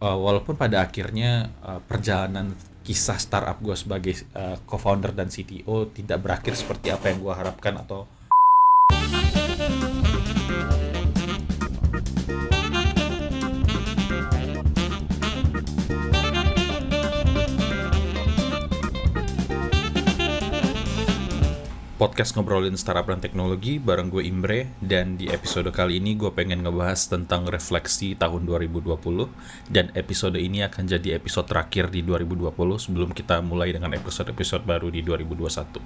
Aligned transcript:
uh, 0.00 0.18
walaupun 0.18 0.56
pada 0.56 0.82
akhirnya 0.82 1.52
uh, 1.62 1.78
perjalanan 1.84 2.52
kisah 2.80 3.20
startup 3.20 3.60
gue 3.60 3.76
sebagai 3.76 4.16
uh, 4.34 4.56
co-founder 4.64 5.12
dan 5.12 5.28
CTO 5.28 5.92
tidak 5.92 6.24
berakhir 6.24 6.56
seperti 6.56 6.90
apa 6.90 7.12
yang 7.12 7.20
gue 7.22 7.34
harapkan 7.36 7.76
atau 7.76 8.08
podcast 22.20 22.36
ngobrolin 22.36 22.76
startup 22.76 23.08
dan 23.08 23.24
teknologi 23.24 23.80
bareng 23.80 24.12
gue 24.12 24.28
Imbre 24.28 24.68
dan 24.84 25.16
di 25.16 25.32
episode 25.32 25.72
kali 25.72 26.04
ini 26.04 26.20
gue 26.20 26.28
pengen 26.28 26.60
ngebahas 26.60 27.08
tentang 27.08 27.48
refleksi 27.48 28.12
tahun 28.12 28.44
2020 28.44 28.92
dan 29.72 29.88
episode 29.96 30.36
ini 30.36 30.60
akan 30.60 30.84
jadi 30.84 31.16
episode 31.16 31.48
terakhir 31.48 31.88
di 31.88 32.04
2020 32.04 32.52
sebelum 32.76 33.16
kita 33.16 33.40
mulai 33.40 33.72
dengan 33.72 33.96
episode-episode 33.96 34.68
baru 34.68 34.92
di 34.92 35.00
2021. 35.00 35.80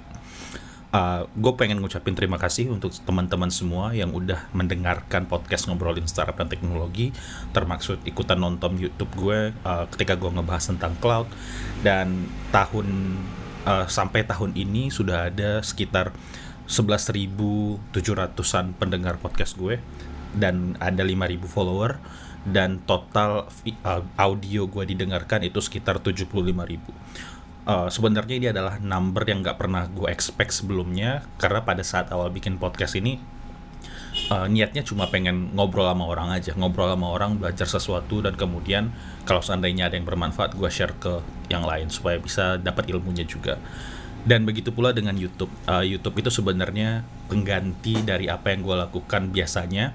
Uh, 0.91 1.23
gue 1.23 1.53
pengen 1.55 1.79
ngucapin 1.79 2.19
terima 2.19 2.35
kasih 2.35 2.67
untuk 2.67 2.91
teman-teman 3.07 3.47
semua 3.47 3.95
yang 3.95 4.11
udah 4.11 4.51
mendengarkan 4.51 5.31
podcast 5.31 5.71
ngobrolin 5.71 6.03
startup 6.03 6.35
dan 6.35 6.51
teknologi 6.51 7.15
termaksud 7.55 8.03
ikutan 8.03 8.43
nonton 8.43 8.75
YouTube 8.75 9.15
gue 9.15 9.55
uh, 9.63 9.87
ketika 9.87 10.19
gue 10.19 10.35
ngebahas 10.35 10.67
tentang 10.67 10.99
cloud. 10.99 11.31
Dan 11.79 12.27
tahun 12.51 12.91
uh, 13.65 13.89
sampai 13.89 14.23
tahun 14.23 14.55
ini 14.55 14.93
sudah 14.93 15.33
ada 15.33 15.59
sekitar 15.65 16.13
11.700an 16.65 18.73
pendengar 18.77 19.17
podcast 19.21 19.57
gue 19.57 19.77
dan 20.33 20.73
ada 20.81 21.05
5.000 21.05 21.45
follower 21.45 22.01
dan 22.45 22.77
total 22.85 23.49
uh, 23.85 24.03
audio 24.17 24.67
gue 24.69 24.85
didengarkan 24.85 25.43
itu 25.45 25.61
sekitar 25.61 25.99
75.000. 26.01 26.29
Uh, 27.65 27.89
sebenarnya 27.89 28.35
ini 28.37 28.47
adalah 28.53 28.77
number 28.77 29.25
yang 29.25 29.41
nggak 29.41 29.57
pernah 29.57 29.89
gue 29.89 30.05
expect 30.13 30.53
sebelumnya 30.53 31.25
karena 31.41 31.65
pada 31.65 31.81
saat 31.81 32.13
awal 32.13 32.29
bikin 32.29 32.61
podcast 32.61 32.93
ini 32.93 33.17
uh, 34.31 34.47
niatnya 34.47 34.81
cuma 34.81 35.07
pengen 35.11 35.51
ngobrol 35.53 35.85
sama 35.85 36.05
orang 36.07 36.29
aja 36.33 36.55
ngobrol 36.55 36.89
sama 36.89 37.07
orang 37.11 37.37
belajar 37.37 37.67
sesuatu 37.67 38.23
dan 38.23 38.33
kemudian 38.33 38.91
kalau 39.27 39.41
seandainya 39.43 39.91
ada 39.91 39.95
yang 39.99 40.07
bermanfaat 40.07 40.55
gue 40.55 40.69
share 40.71 40.95
ke 40.97 41.19
yang 41.51 41.63
lain 41.63 41.91
supaya 41.91 42.17
bisa 42.17 42.57
dapat 42.57 42.89
ilmunya 42.89 43.27
juga 43.27 43.59
dan 44.25 44.41
begitu 44.43 44.73
pula 44.73 44.89
dengan 44.91 45.13
YouTube. 45.13 45.53
Uh, 45.69 45.85
YouTube 45.85 46.17
itu 46.17 46.33
sebenarnya 46.33 47.05
pengganti 47.29 48.01
dari 48.01 48.25
apa 48.25 48.49
yang 48.49 48.65
gue 48.65 48.75
lakukan 48.77 49.29
biasanya 49.29 49.93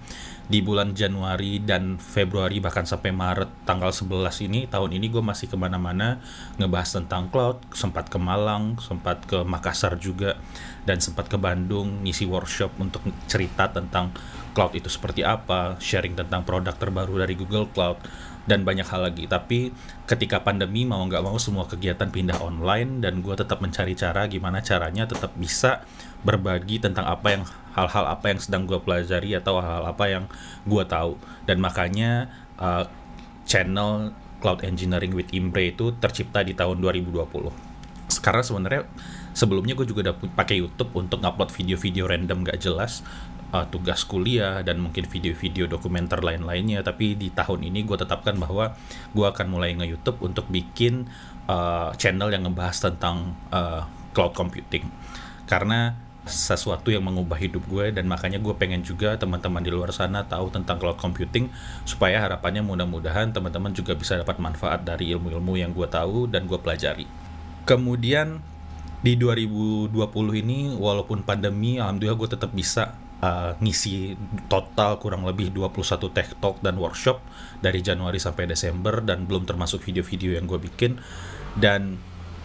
di 0.51 0.67
bulan 0.67 0.99
Januari 0.99 1.63
dan 1.63 1.95
Februari 1.95 2.59
bahkan 2.59 2.83
sampai 2.83 3.15
Maret 3.15 3.63
tanggal 3.63 3.95
11 3.95 4.51
ini 4.51 4.67
tahun 4.67 4.99
ini 4.99 5.07
gue 5.07 5.23
masih 5.23 5.47
ke 5.47 5.55
mana-mana 5.55 6.19
ngebahas 6.59 6.99
tentang 6.99 7.31
cloud 7.31 7.63
sempat 7.71 8.11
ke 8.11 8.19
Malang 8.19 8.75
sempat 8.83 9.23
ke 9.31 9.47
Makassar 9.47 9.95
juga 9.95 10.35
dan 10.83 10.99
sempat 10.99 11.31
ke 11.31 11.39
Bandung 11.39 12.03
ngisi 12.03 12.27
workshop 12.27 12.75
untuk 12.83 12.99
cerita 13.31 13.71
tentang 13.71 14.11
cloud 14.51 14.75
itu 14.75 14.91
seperti 14.91 15.23
apa 15.23 15.79
sharing 15.79 16.19
tentang 16.19 16.43
produk 16.43 16.75
terbaru 16.75 17.23
dari 17.23 17.39
Google 17.39 17.71
Cloud 17.71 18.03
dan 18.51 18.67
banyak 18.67 18.83
hal 18.83 19.07
lagi. 19.07 19.31
Tapi 19.31 19.71
ketika 20.11 20.43
pandemi 20.43 20.83
mau 20.83 20.99
nggak 21.07 21.23
mau 21.23 21.39
semua 21.39 21.71
kegiatan 21.71 22.11
pindah 22.11 22.43
online 22.43 22.99
dan 22.99 23.23
gue 23.23 23.35
tetap 23.39 23.63
mencari 23.63 23.95
cara 23.95 24.27
gimana 24.27 24.59
caranya 24.59 25.07
tetap 25.07 25.31
bisa 25.39 25.87
berbagi 26.27 26.83
tentang 26.83 27.07
apa 27.07 27.39
yang 27.39 27.43
hal-hal 27.79 28.11
apa 28.11 28.35
yang 28.35 28.43
sedang 28.43 28.67
gue 28.67 28.83
pelajari 28.83 29.39
atau 29.39 29.63
hal-hal 29.63 29.87
apa 29.87 30.05
yang 30.11 30.25
gue 30.67 30.83
tahu. 30.83 31.15
Dan 31.47 31.63
makanya 31.63 32.27
uh, 32.59 32.91
channel 33.47 34.11
Cloud 34.43 34.67
Engineering 34.67 35.15
with 35.15 35.31
Imbre 35.31 35.71
itu 35.71 35.95
tercipta 36.03 36.43
di 36.43 36.59
tahun 36.59 36.83
2020. 36.83 37.71
Sekarang 38.11 38.43
sebenarnya 38.43 38.91
sebelumnya 39.31 39.79
gue 39.79 39.87
juga 39.87 40.11
udah 40.11 40.17
pakai 40.35 40.59
YouTube 40.59 40.91
untuk 40.99 41.23
ngupload 41.23 41.55
video-video 41.55 42.11
random 42.11 42.43
gak 42.43 42.59
jelas 42.59 43.07
uh, 43.53 43.67
tugas 43.69 44.07
kuliah 44.07 44.63
dan 44.63 44.79
mungkin 44.81 45.07
video-video 45.07 45.67
dokumenter 45.67 46.23
lain-lainnya 46.23 46.83
tapi 46.83 47.15
di 47.15 47.31
tahun 47.31 47.67
ini 47.67 47.87
gue 47.87 47.97
tetapkan 47.99 48.39
bahwa 48.39 48.75
gue 49.13 49.27
akan 49.27 49.47
mulai 49.51 49.75
nge 49.77 49.87
YouTube 49.91 50.19
untuk 50.25 50.47
bikin 50.49 51.07
uh, 51.51 51.93
channel 51.99 52.31
yang 52.31 52.47
ngebahas 52.47 52.91
tentang 52.91 53.35
uh, 53.51 53.85
cloud 54.15 54.35
computing 54.35 54.87
karena 55.47 55.99
sesuatu 56.29 56.93
yang 56.93 57.03
mengubah 57.03 57.41
hidup 57.41 57.65
gue 57.67 57.91
dan 57.91 58.05
makanya 58.05 58.39
gue 58.39 58.53
pengen 58.55 58.85
juga 58.85 59.17
teman-teman 59.17 59.65
di 59.65 59.73
luar 59.73 59.91
sana 59.91 60.23
tahu 60.23 60.53
tentang 60.53 60.77
cloud 60.77 61.01
computing 61.01 61.49
supaya 61.89 62.21
harapannya 62.21 62.61
mudah-mudahan 62.61 63.33
teman-teman 63.33 63.73
juga 63.73 63.97
bisa 63.97 64.21
dapat 64.21 64.37
manfaat 64.39 64.85
dari 64.85 65.11
ilmu-ilmu 65.17 65.59
yang 65.59 65.73
gue 65.73 65.89
tahu 65.89 66.29
dan 66.29 66.45
gue 66.45 66.61
pelajari. 66.61 67.09
Kemudian 67.65 68.45
di 69.01 69.17
2020 69.17 69.97
ini 70.45 70.77
walaupun 70.77 71.25
pandemi 71.25 71.81
alhamdulillah 71.81 72.21
gue 72.21 72.31
tetap 72.37 72.53
bisa 72.53 72.95
uh, 73.21 73.57
ngisi 73.61 74.17
total 74.51 75.01
kurang 75.01 75.25
lebih 75.25 75.53
21 75.53 76.11
tech 76.13 76.35
talk 76.41 76.59
dan 76.65 76.77
workshop 76.77 77.21
dari 77.61 77.81
Januari 77.85 78.21
sampai 78.21 78.49
Desember 78.49 79.01
dan 79.05 79.29
belum 79.29 79.47
termasuk 79.49 79.85
video-video 79.85 80.37
yang 80.37 80.45
gue 80.49 80.61
bikin 80.61 81.01
dan 81.57 82.01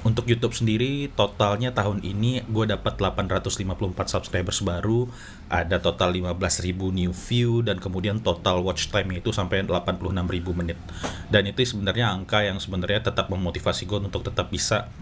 untuk 0.06 0.30
YouTube 0.30 0.54
sendiri 0.54 1.10
totalnya 1.18 1.74
tahun 1.74 2.06
ini 2.06 2.46
gue 2.46 2.66
dapat 2.70 3.02
854 3.02 3.66
subscribers 4.06 4.62
baru, 4.62 5.10
ada 5.50 5.82
total 5.82 6.14
15.000 6.14 6.78
new 6.78 7.10
view 7.10 7.66
dan 7.66 7.82
kemudian 7.82 8.22
total 8.22 8.62
watch 8.62 8.94
time 8.94 9.18
itu 9.18 9.34
sampai 9.34 9.66
86.000 9.66 10.14
menit. 10.54 10.78
Dan 11.34 11.50
itu 11.50 11.66
sebenarnya 11.66 12.14
angka 12.14 12.46
yang 12.46 12.62
sebenarnya 12.62 13.10
tetap 13.10 13.34
memotivasi 13.34 13.90
gue 13.90 14.06
untuk 14.06 14.22
tetap 14.22 14.54
bisa 14.54 14.94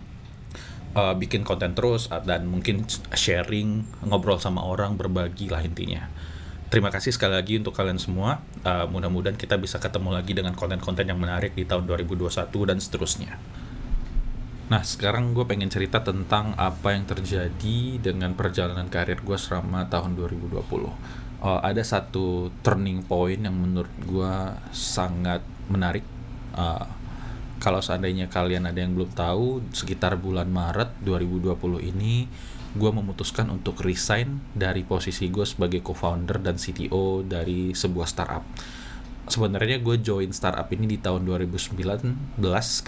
uh, 0.95 1.13
bikin 1.17 1.45
konten 1.45 1.73
terus 1.77 2.09
dan 2.25 2.45
mungkin 2.49 2.85
sharing 3.13 3.85
ngobrol 4.05 4.39
sama 4.39 4.63
orang 4.65 4.97
berbagi 4.97 5.49
lah 5.49 5.61
intinya 5.61 6.09
terima 6.69 6.89
kasih 6.89 7.13
sekali 7.13 7.37
lagi 7.37 7.59
untuk 7.61 7.73
kalian 7.77 8.01
semua 8.01 8.41
uh, 8.65 8.85
mudah-mudahan 8.89 9.37
kita 9.37 9.59
bisa 9.61 9.77
ketemu 9.77 10.09
lagi 10.15 10.33
dengan 10.33 10.57
konten-konten 10.57 11.05
yang 11.05 11.21
menarik 11.21 11.53
di 11.53 11.65
tahun 11.69 11.85
2021 11.85 12.49
dan 12.69 12.77
seterusnya 12.81 13.33
Nah, 14.63 14.79
sekarang 14.81 15.35
gue 15.37 15.45
pengen 15.45 15.67
cerita 15.67 16.01
tentang 16.01 16.57
apa 16.57 16.97
yang 16.97 17.03
terjadi 17.03 17.99
dengan 17.99 18.33
perjalanan 18.33 18.89
karir 18.89 19.19
gue 19.21 19.35
selama 19.35 19.85
tahun 19.85 20.15
2020. 20.17 20.65
Uh, 21.43 21.59
ada 21.59 21.83
satu 21.83 22.49
turning 22.65 23.05
point 23.05 23.37
yang 23.37 23.53
menurut 23.53 23.93
gue 24.01 24.33
sangat 24.73 25.45
menarik. 25.69 26.01
Uh, 26.57 26.89
kalau 27.63 27.79
seandainya 27.79 28.27
kalian 28.27 28.67
ada 28.67 28.83
yang 28.83 28.91
belum 28.91 29.15
tahu, 29.15 29.71
sekitar 29.71 30.19
bulan 30.19 30.51
Maret 30.51 30.99
2020 30.99 31.55
ini 31.95 32.27
gue 32.75 32.91
memutuskan 32.91 33.47
untuk 33.47 33.79
resign 33.87 34.43
dari 34.51 34.83
posisi 34.83 35.31
gue 35.31 35.47
sebagai 35.47 35.79
co-founder 35.79 36.43
dan 36.43 36.59
CTO 36.59 37.23
dari 37.23 37.71
sebuah 37.71 38.03
startup. 38.03 38.43
Sebenarnya 39.23 39.79
gue 39.79 39.95
join 40.03 40.35
startup 40.35 40.67
ini 40.75 40.91
di 40.91 40.99
tahun 40.99 41.23
2019 41.23 41.79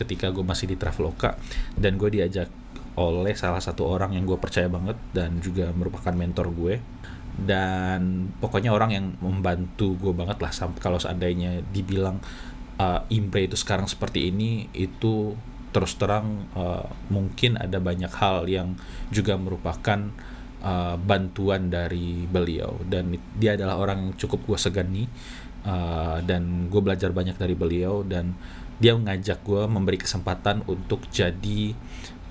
ketika 0.03 0.27
gue 0.35 0.43
masih 0.43 0.67
di 0.67 0.75
Traveloka 0.75 1.39
dan 1.79 1.95
gue 1.95 2.11
diajak 2.11 2.51
oleh 2.99 3.31
salah 3.31 3.63
satu 3.63 3.87
orang 3.87 4.11
yang 4.11 4.27
gue 4.27 4.35
percaya 4.35 4.67
banget 4.67 4.99
dan 5.15 5.39
juga 5.39 5.71
merupakan 5.71 6.11
mentor 6.11 6.51
gue 6.51 6.75
dan 7.35 8.31
pokoknya 8.39 8.71
orang 8.71 8.91
yang 8.91 9.05
membantu 9.19 9.95
gue 9.99 10.15
banget 10.15 10.39
lah 10.39 10.51
kalau 10.79 10.95
seandainya 10.95 11.63
dibilang 11.75 12.19
uh, 12.79 13.01
Imbre 13.11 13.47
itu 13.47 13.57
sekarang 13.59 13.87
seperti 13.87 14.31
ini 14.31 14.71
itu 14.75 15.35
terus 15.75 15.99
terang 15.99 16.47
uh, 16.55 16.87
mungkin 17.11 17.59
ada 17.59 17.83
banyak 17.83 18.07
hal 18.15 18.47
yang 18.47 18.79
juga 19.11 19.35
merupakan 19.35 20.07
uh, 20.63 20.95
bantuan 20.95 21.67
dari 21.67 22.23
beliau. 22.23 22.79
Dan 22.87 23.19
dia 23.35 23.59
adalah 23.59 23.75
orang 23.75 23.97
yang 24.07 24.13
cukup 24.15 24.47
gue 24.47 24.59
segani 24.59 25.03
uh, 25.67 26.23
dan 26.23 26.71
gue 26.71 26.81
belajar 26.81 27.11
banyak 27.11 27.35
dari 27.35 27.59
beliau. 27.59 28.07
Dan 28.07 28.39
dia 28.79 28.95
mengajak 28.95 29.43
gue 29.43 29.67
memberi 29.67 29.99
kesempatan 29.99 30.63
untuk 30.67 31.03
jadi 31.11 31.75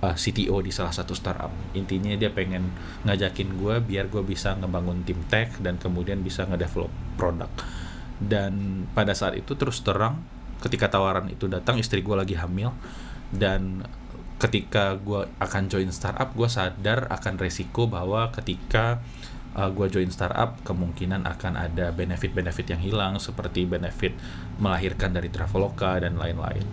uh, 0.01 0.17
CTO 0.17 0.61
di 0.65 0.73
salah 0.73 0.97
satu 0.97 1.13
startup. 1.13 1.53
Intinya 1.77 2.17
dia 2.17 2.33
pengen 2.33 2.73
ngajakin 3.05 3.61
gue 3.61 3.75
biar 3.85 4.09
gue 4.09 4.25
bisa 4.25 4.57
ngebangun 4.57 5.05
tim 5.05 5.21
tech 5.29 5.61
dan 5.61 5.77
kemudian 5.77 6.21
bisa 6.25 6.49
ngedevelop 6.49 6.93
produk. 7.21 7.53
Dan 8.17 8.85
pada 8.97 9.13
saat 9.13 9.37
itu 9.37 9.53
terus 9.53 9.85
terang 9.85 10.34
ketika 10.61 10.91
tawaran 10.93 11.31
itu 11.31 11.51
datang 11.51 11.81
istri 11.81 12.05
gue 12.05 12.17
lagi 12.17 12.37
hamil 12.39 12.71
dan 13.35 13.87
ketika 14.39 14.99
gue 14.99 15.31
akan 15.39 15.71
join 15.71 15.89
startup 15.95 16.35
gue 16.35 16.51
sadar 16.51 17.07
akan 17.09 17.39
resiko 17.39 17.87
bahwa 17.87 18.29
ketika 18.35 18.99
uh, 19.55 19.71
gue 19.71 19.87
join 19.89 20.11
startup 20.11 20.59
kemungkinan 20.67 21.25
akan 21.25 21.55
ada 21.55 21.95
benefit-benefit 21.95 22.75
yang 22.75 22.83
hilang 22.83 23.17
seperti 23.23 23.65
benefit 23.65 24.13
melahirkan 24.59 25.15
dari 25.15 25.31
Traveloka 25.31 26.03
dan 26.03 26.19
lain-lain. 26.19 26.67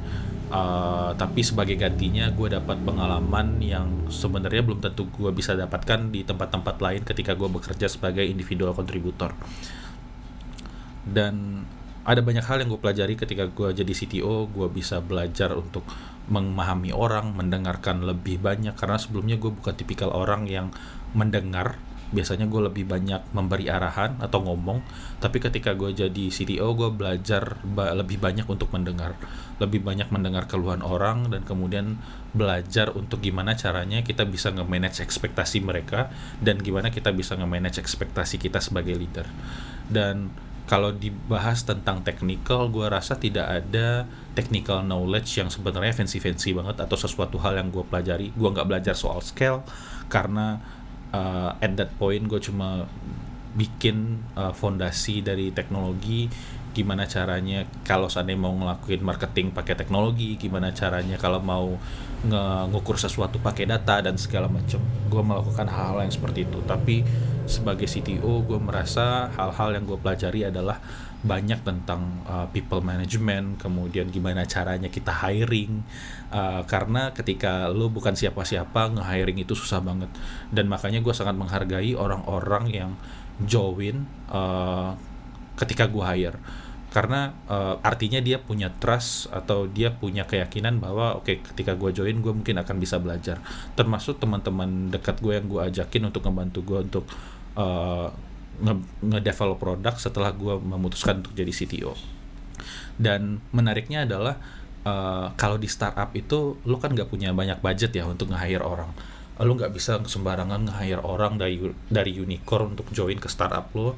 Uh, 0.51 1.15
tapi 1.15 1.47
sebagai 1.47 1.79
gantinya 1.79 2.27
gue 2.27 2.51
dapat 2.51 2.75
pengalaman 2.83 3.55
yang 3.63 4.11
sebenarnya 4.11 4.67
belum 4.67 4.83
tentu 4.83 5.07
gue 5.07 5.31
bisa 5.31 5.55
dapatkan 5.55 6.11
di 6.11 6.27
tempat-tempat 6.27 6.75
lain 6.83 7.07
ketika 7.07 7.39
gue 7.39 7.47
bekerja 7.47 7.87
sebagai 7.87 8.25
individual 8.27 8.75
kontributor. 8.75 9.31
Dan 11.07 11.63
ada 12.01 12.21
banyak 12.25 12.41
hal 12.41 12.65
yang 12.65 12.69
gue 12.73 12.81
pelajari 12.81 13.13
ketika 13.13 13.45
gue 13.45 13.77
jadi 13.77 13.93
CTO 13.93 14.49
gue 14.49 14.67
bisa 14.73 14.97
belajar 15.05 15.53
untuk 15.53 15.85
memahami 16.31 16.89
orang 16.89 17.37
mendengarkan 17.37 18.01
lebih 18.01 18.41
banyak. 18.41 18.73
Karena 18.73 18.97
sebelumnya 18.97 19.37
gue 19.37 19.53
bukan 19.53 19.73
tipikal 19.77 20.09
orang 20.09 20.49
yang 20.49 20.73
mendengar. 21.13 21.77
Biasanya 22.11 22.51
gue 22.51 22.67
lebih 22.67 22.91
banyak 22.91 23.31
memberi 23.31 23.71
arahan 23.71 24.19
atau 24.19 24.43
ngomong. 24.43 24.83
Tapi 25.21 25.37
ketika 25.39 25.77
gue 25.77 25.93
jadi 25.95 26.25
CTO 26.27 26.73
gue 26.75 26.89
belajar 26.91 27.61
ba 27.63 27.93
lebih 27.93 28.17
banyak 28.17 28.49
untuk 28.49 28.73
mendengar. 28.73 29.15
Lebih 29.61 29.85
banyak 29.85 30.09
mendengar 30.09 30.49
keluhan 30.49 30.81
orang 30.81 31.29
dan 31.29 31.45
kemudian 31.45 32.01
belajar 32.33 32.91
untuk 32.97 33.21
gimana 33.21 33.53
caranya 33.53 34.01
kita 34.01 34.25
bisa 34.25 34.49
nge-manage 34.51 35.05
ekspektasi 35.05 35.61
mereka 35.63 36.09
dan 36.41 36.59
gimana 36.59 36.89
kita 36.89 37.13
bisa 37.13 37.37
nge-manage 37.37 37.77
ekspektasi 37.77 38.41
kita 38.41 38.59
sebagai 38.59 38.97
leader. 38.97 39.29
Dan 39.87 40.33
kalau 40.71 40.95
dibahas 40.95 41.67
tentang 41.67 41.99
technical 41.99 42.71
gue 42.71 42.87
rasa 42.87 43.19
tidak 43.19 43.43
ada 43.43 44.07
technical 44.31 44.79
knowledge 44.79 45.35
yang 45.35 45.51
sebenarnya 45.51 45.91
fancy-fancy 45.91 46.55
banget 46.55 46.79
atau 46.79 46.95
sesuatu 46.95 47.35
hal 47.43 47.59
yang 47.59 47.67
gue 47.67 47.83
pelajari. 47.83 48.31
Gue 48.31 48.47
nggak 48.55 48.71
belajar 48.71 48.95
soal 48.95 49.19
scale 49.19 49.67
karena 50.07 50.63
uh, 51.11 51.59
at 51.59 51.75
that 51.75 51.91
point 51.99 52.23
gue 52.23 52.39
cuma 52.39 52.87
bikin 53.51 54.23
uh, 54.39 54.55
fondasi 54.55 55.19
dari 55.19 55.51
teknologi 55.51 56.31
gimana 56.71 57.03
caranya 57.03 57.67
kalau 57.83 58.07
seandainya 58.07 58.39
mau 58.39 58.55
ngelakuin 58.55 59.03
marketing 59.03 59.51
pakai 59.51 59.75
teknologi 59.75 60.39
gimana 60.39 60.71
caranya 60.71 61.19
kalau 61.19 61.43
mau 61.43 61.75
ngukur 62.69 63.01
sesuatu 63.01 63.41
pakai 63.41 63.65
data 63.65 63.99
dan 63.99 64.15
segala 64.15 64.45
macam. 64.45 64.79
Gue 65.09 65.23
melakukan 65.25 65.65
hal-hal 65.65 66.05
yang 66.05 66.13
seperti 66.13 66.45
itu. 66.45 66.61
Tapi 66.63 67.01
sebagai 67.49 67.89
CTO 67.89 68.45
gue 68.45 68.59
merasa 68.61 69.27
hal-hal 69.33 69.75
yang 69.75 69.83
gue 69.89 69.97
pelajari 69.97 70.47
adalah 70.47 70.79
banyak 71.21 71.61
tentang 71.61 72.25
uh, 72.25 72.49
people 72.49 72.81
management, 72.81 73.61
kemudian 73.61 74.09
gimana 74.09 74.41
caranya 74.49 74.89
kita 74.89 75.13
hiring, 75.13 75.85
uh, 76.33 76.65
karena 76.65 77.13
ketika 77.13 77.69
lo 77.69 77.93
bukan 77.93 78.17
siapa-siapa 78.17 78.97
nge-hiring 78.97 79.37
itu 79.45 79.53
susah 79.53 79.85
banget, 79.85 80.09
dan 80.49 80.65
makanya 80.65 80.97
gue 80.97 81.13
sangat 81.13 81.37
menghargai 81.37 81.93
orang-orang 81.93 82.65
yang 82.73 82.91
join 83.45 84.09
uh, 84.33 84.97
ketika 85.55 85.87
gue 85.87 86.03
hire, 86.03 86.37
karena 86.91 87.31
uh, 87.47 87.79
artinya 87.79 88.19
dia 88.19 88.35
punya 88.35 88.67
trust 88.67 89.31
atau 89.31 89.63
dia 89.63 89.95
punya 89.95 90.27
keyakinan 90.27 90.83
bahwa 90.83 91.15
oke 91.15 91.23
okay, 91.23 91.35
ketika 91.39 91.71
gue 91.79 91.95
join 91.95 92.19
gue 92.19 92.33
mungkin 92.35 92.59
akan 92.59 92.75
bisa 92.83 92.99
belajar, 92.99 93.39
termasuk 93.79 94.19
teman-teman 94.19 94.91
dekat 94.91 95.23
gue 95.23 95.39
yang 95.39 95.47
gue 95.47 95.61
ajakin 95.71 96.11
untuk 96.11 96.27
membantu 96.27 96.59
gue 96.67 96.79
untuk 96.83 97.05
uh, 97.55 98.11
nge-develop 99.01 99.57
produk 99.57 99.95
setelah 99.95 100.35
gue 100.35 100.59
memutuskan 100.59 101.23
untuk 101.23 101.31
jadi 101.31 101.49
CTO. 101.49 101.95
Dan 102.99 103.39
menariknya 103.55 104.03
adalah 104.03 104.37
uh, 104.83 105.33
kalau 105.39 105.57
di 105.57 105.71
startup 105.71 106.13
itu 106.13 106.59
lo 106.67 106.77
kan 106.77 106.93
nggak 106.93 107.09
punya 107.09 107.33
banyak 107.33 107.63
budget 107.63 107.95
ya 107.95 108.03
untuk 108.05 108.29
nge-hire 108.29 108.61
orang. 108.61 108.91
Lo 109.41 109.57
nggak 109.57 109.73
bisa 109.73 109.97
sembarangan 110.01 110.69
nge-hire 110.69 111.01
orang 111.01 111.41
dari 111.41 111.57
dari 111.89 112.13
unicorn 112.13 112.77
untuk 112.77 112.87
join 112.93 113.17
ke 113.17 113.27
startup 113.27 113.73
lo 113.73 113.97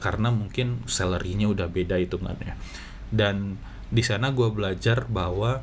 karena 0.00 0.32
mungkin 0.32 0.82
salary-nya 0.88 1.46
udah 1.52 1.68
beda 1.68 2.00
hitungannya. 2.00 2.56
Dan 3.12 3.60
di 3.88 4.02
sana 4.04 4.32
gue 4.32 4.48
belajar 4.52 5.08
bahwa 5.08 5.60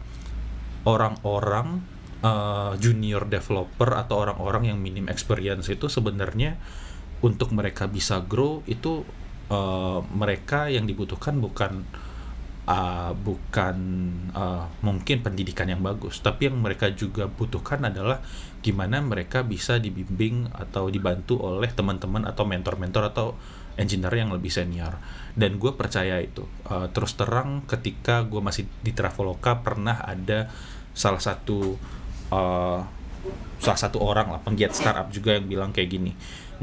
orang-orang 0.85 1.81
uh, 2.21 2.73
junior 2.77 3.25
developer 3.25 3.89
atau 3.93 4.25
orang-orang 4.25 4.73
yang 4.73 4.77
minim 4.81 5.09
experience 5.09 5.69
itu 5.69 5.89
sebenarnya 5.89 6.57
untuk 7.21 7.53
mereka 7.53 7.89
bisa 7.89 8.21
grow 8.21 8.61
itu 8.69 9.05
uh, 9.49 10.01
mereka 10.13 10.69
yang 10.69 10.85
dibutuhkan 10.85 11.41
bukan 11.41 11.85
uh, 12.65 13.11
bukan 13.13 13.77
uh, 14.33 14.65
mungkin 14.81 15.21
pendidikan 15.21 15.69
yang 15.69 15.81
bagus, 15.81 16.21
tapi 16.21 16.49
yang 16.49 16.57
mereka 16.61 16.91
juga 16.93 17.29
butuhkan 17.29 17.85
adalah 17.85 18.21
gimana 18.65 18.97
mereka 19.01 19.45
bisa 19.45 19.77
dibimbing 19.77 20.49
atau 20.53 20.89
dibantu 20.89 21.37
oleh 21.41 21.69
teman-teman 21.69 22.25
atau 22.25 22.43
mentor-mentor 22.49 23.13
atau 23.13 23.27
engineer 23.77 24.25
yang 24.25 24.33
lebih 24.33 24.49
senior. 24.49 24.97
Dan 25.37 25.61
gue 25.61 25.71
percaya 25.77 26.17
itu. 26.21 26.47
Uh, 26.65 26.89
terus 26.89 27.13
terang 27.13 27.61
ketika 27.69 28.25
gue 28.25 28.41
masih 28.41 28.65
di 28.81 28.91
Traveloka 28.91 29.61
pernah 29.61 30.01
ada 30.01 30.49
salah 30.95 31.21
satu 31.21 31.75
uh, 32.31 32.81
salah 33.59 33.79
satu 33.79 33.97
orang 34.01 34.31
lah 34.31 34.41
penggiat 34.41 34.71
startup 34.71 35.09
juga 35.09 35.35
yang 35.35 35.45
bilang 35.49 35.71
kayak 35.73 35.89
gini 35.89 36.13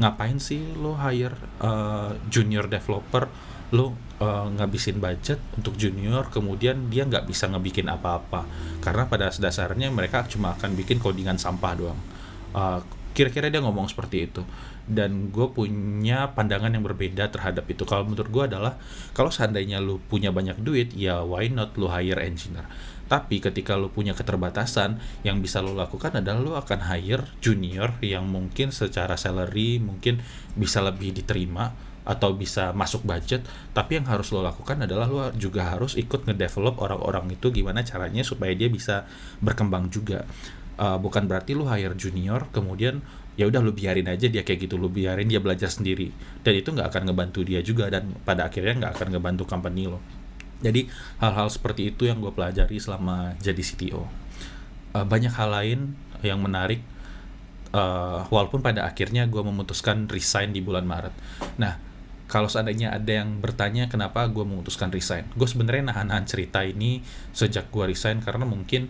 ngapain 0.01 0.41
sih 0.41 0.73
lo 0.73 0.97
hire 0.97 1.37
uh, 1.61 2.17
junior 2.31 2.65
developer 2.65 3.29
lo 3.73 3.97
uh, 4.21 4.47
ngabisin 4.53 5.01
budget 5.01 5.41
untuk 5.57 5.73
junior 5.73 6.29
kemudian 6.29 6.93
dia 6.93 7.09
nggak 7.09 7.25
bisa 7.25 7.49
ngebikin 7.49 7.89
apa-apa. 7.89 8.45
Karena 8.79 9.09
pada 9.09 9.33
dasarnya 9.33 9.89
mereka 9.89 10.29
cuma 10.29 10.53
akan 10.53 10.77
bikin 10.77 11.01
codingan 11.01 11.41
sampah 11.41 11.73
doang. 11.73 11.99
Uh, 12.53 12.79
kira-kira 13.17 13.49
dia 13.49 13.61
ngomong 13.65 13.89
seperti 13.89 14.29
itu. 14.29 14.45
Dan 14.83 15.31
gue 15.31 15.47
punya 15.55 16.35
pandangan 16.35 16.69
yang 16.69 16.83
berbeda 16.85 17.31
terhadap 17.33 17.65
itu. 17.65 17.81
Kalau 17.87 18.05
menurut 18.05 18.29
gue 18.29 18.43
adalah 18.45 18.77
kalau 19.17 19.33
seandainya 19.33 19.81
lo 19.81 19.97
punya 19.97 20.29
banyak 20.29 20.59
duit 20.61 20.93
ya 20.93 21.25
why 21.25 21.49
not 21.49 21.73
lo 21.79 21.89
hire 21.89 22.21
engineer? 22.21 22.69
Tapi 23.09 23.41
ketika 23.41 23.77
lo 23.77 23.89
punya 23.93 24.13
keterbatasan, 24.17 24.97
yang 25.25 25.39
bisa 25.39 25.61
lo 25.61 25.73
lakukan 25.73 26.19
adalah 26.19 26.41
lo 26.41 26.53
akan 26.59 26.79
hire 26.93 27.25
junior 27.39 27.95
yang 28.05 28.29
mungkin 28.29 28.69
secara 28.69 29.17
salary 29.17 29.81
mungkin 29.81 30.21
bisa 30.53 30.81
lebih 30.83 31.15
diterima 31.15 31.92
atau 32.03 32.35
bisa 32.35 32.75
masuk 32.75 33.07
budget 33.07 33.47
tapi 33.71 33.99
yang 33.99 34.07
harus 34.07 34.31
lo 34.35 34.43
lakukan 34.43 34.83
adalah 34.83 35.07
lo 35.07 35.31
juga 35.39 35.71
harus 35.71 35.95
ikut 35.95 36.27
ngedevelop 36.27 36.79
orang-orang 36.83 37.31
itu 37.35 37.47
gimana 37.51 37.83
caranya 37.83 38.21
supaya 38.21 38.51
dia 38.51 38.67
bisa 38.67 39.07
berkembang 39.39 39.87
juga 39.87 40.27
uh, 40.79 40.99
bukan 40.99 41.25
berarti 41.25 41.55
lo 41.55 41.63
hire 41.67 41.95
junior 41.95 42.51
kemudian 42.51 42.99
ya 43.39 43.49
udah 43.49 43.63
lo 43.63 43.71
biarin 43.73 44.05
aja 44.11 44.27
dia 44.27 44.43
kayak 44.43 44.67
gitu 44.67 44.75
lo 44.75 44.91
biarin 44.91 45.25
dia 45.25 45.39
belajar 45.39 45.71
sendiri 45.71 46.11
dan 46.43 46.53
itu 46.53 46.69
nggak 46.69 46.91
akan 46.91 47.03
ngebantu 47.09 47.41
dia 47.47 47.63
juga 47.63 47.87
dan 47.87 48.11
pada 48.27 48.51
akhirnya 48.51 48.83
nggak 48.83 48.93
akan 48.99 49.07
ngebantu 49.15 49.43
company 49.47 49.87
lo 49.87 50.03
jadi 50.63 50.87
hal-hal 51.19 51.51
seperti 51.51 51.91
itu 51.91 52.07
yang 52.07 52.23
gue 52.23 52.31
pelajari 52.31 52.79
selama 52.79 53.35
jadi 53.43 53.59
CTO. 53.59 53.99
Uh, 53.99 54.07
eh, 54.95 55.05
banyak 55.05 55.35
hal 55.35 55.51
lain 55.51 55.79
yang 56.23 56.39
menarik, 56.39 56.79
uh, 57.75 58.23
walaupun 58.31 58.63
pada 58.63 58.87
akhirnya 58.87 59.27
gue 59.27 59.43
memutuskan 59.43 60.07
resign 60.07 60.55
di 60.55 60.63
bulan 60.63 60.87
Maret. 60.87 61.11
Nah, 61.59 61.75
kalau 62.27 62.47
seandainya 62.49 62.95
ada 62.95 63.23
yang 63.23 63.43
bertanya 63.43 63.91
kenapa 63.91 64.25
gue 64.31 64.41
memutuskan 64.41 64.89
resign, 64.89 65.27
gue 65.35 65.47
sebenarnya 65.47 65.93
nahan-nahan 65.93 66.25
cerita 66.25 66.63
ini 66.63 67.03
sejak 67.35 67.69
gue 67.69 67.93
resign 67.93 68.23
karena 68.23 68.47
mungkin 68.47 68.89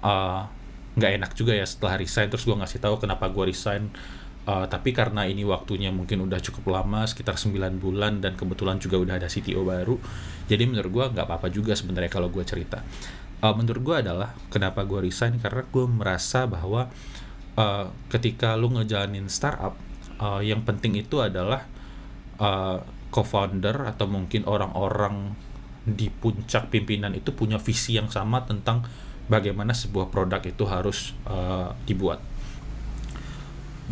uh, 0.00 0.46
nggak 0.94 1.12
enak 1.18 1.30
juga 1.34 1.52
ya 1.52 1.66
setelah 1.66 1.98
resign. 1.98 2.30
Terus 2.30 2.46
gue 2.46 2.56
ngasih 2.56 2.80
tahu 2.80 3.02
kenapa 3.02 3.28
gue 3.30 3.50
resign 3.50 3.90
Uh, 4.44 4.68
tapi 4.68 4.92
karena 4.92 5.24
ini 5.24 5.40
waktunya 5.40 5.88
mungkin 5.88 6.28
udah 6.28 6.36
cukup 6.36 6.68
lama 6.68 7.08
sekitar 7.08 7.40
9 7.40 7.80
bulan 7.80 8.20
dan 8.20 8.36
kebetulan 8.36 8.76
juga 8.76 9.00
udah 9.00 9.16
ada 9.16 9.24
CTO 9.24 9.64
baru 9.64 9.96
jadi 10.44 10.68
menurut 10.68 10.90
gue 10.92 11.04
nggak 11.16 11.24
apa-apa 11.24 11.48
juga 11.48 11.72
sebenarnya 11.72 12.12
kalau 12.12 12.28
gue 12.28 12.44
cerita. 12.44 12.84
Uh, 13.40 13.56
menurut 13.56 13.80
gue 13.80 13.96
adalah 14.04 14.36
kenapa 14.52 14.84
gue 14.84 15.08
resign 15.08 15.40
karena 15.40 15.64
gue 15.64 15.84
merasa 15.88 16.44
bahwa 16.44 16.92
uh, 17.56 17.88
ketika 18.12 18.52
lu 18.56 18.72
ngejalanin 18.76 19.32
startup 19.32 19.80
uh, 20.20 20.44
yang 20.44 20.60
penting 20.60 21.00
itu 21.00 21.24
adalah 21.24 21.64
uh, 22.38 22.78
co-founder 23.14 23.86
atau 23.86 24.10
mungkin 24.10 24.42
orang-orang 24.48 25.34
di 25.84 26.08
puncak 26.08 26.72
pimpinan 26.72 27.12
itu 27.12 27.30
punya 27.36 27.60
visi 27.60 27.94
yang 27.94 28.08
sama 28.08 28.42
tentang 28.48 28.82
bagaimana 29.28 29.76
sebuah 29.76 30.08
produk 30.08 30.40
itu 30.42 30.64
harus 30.64 31.12
uh, 31.28 31.76
dibuat. 31.84 32.18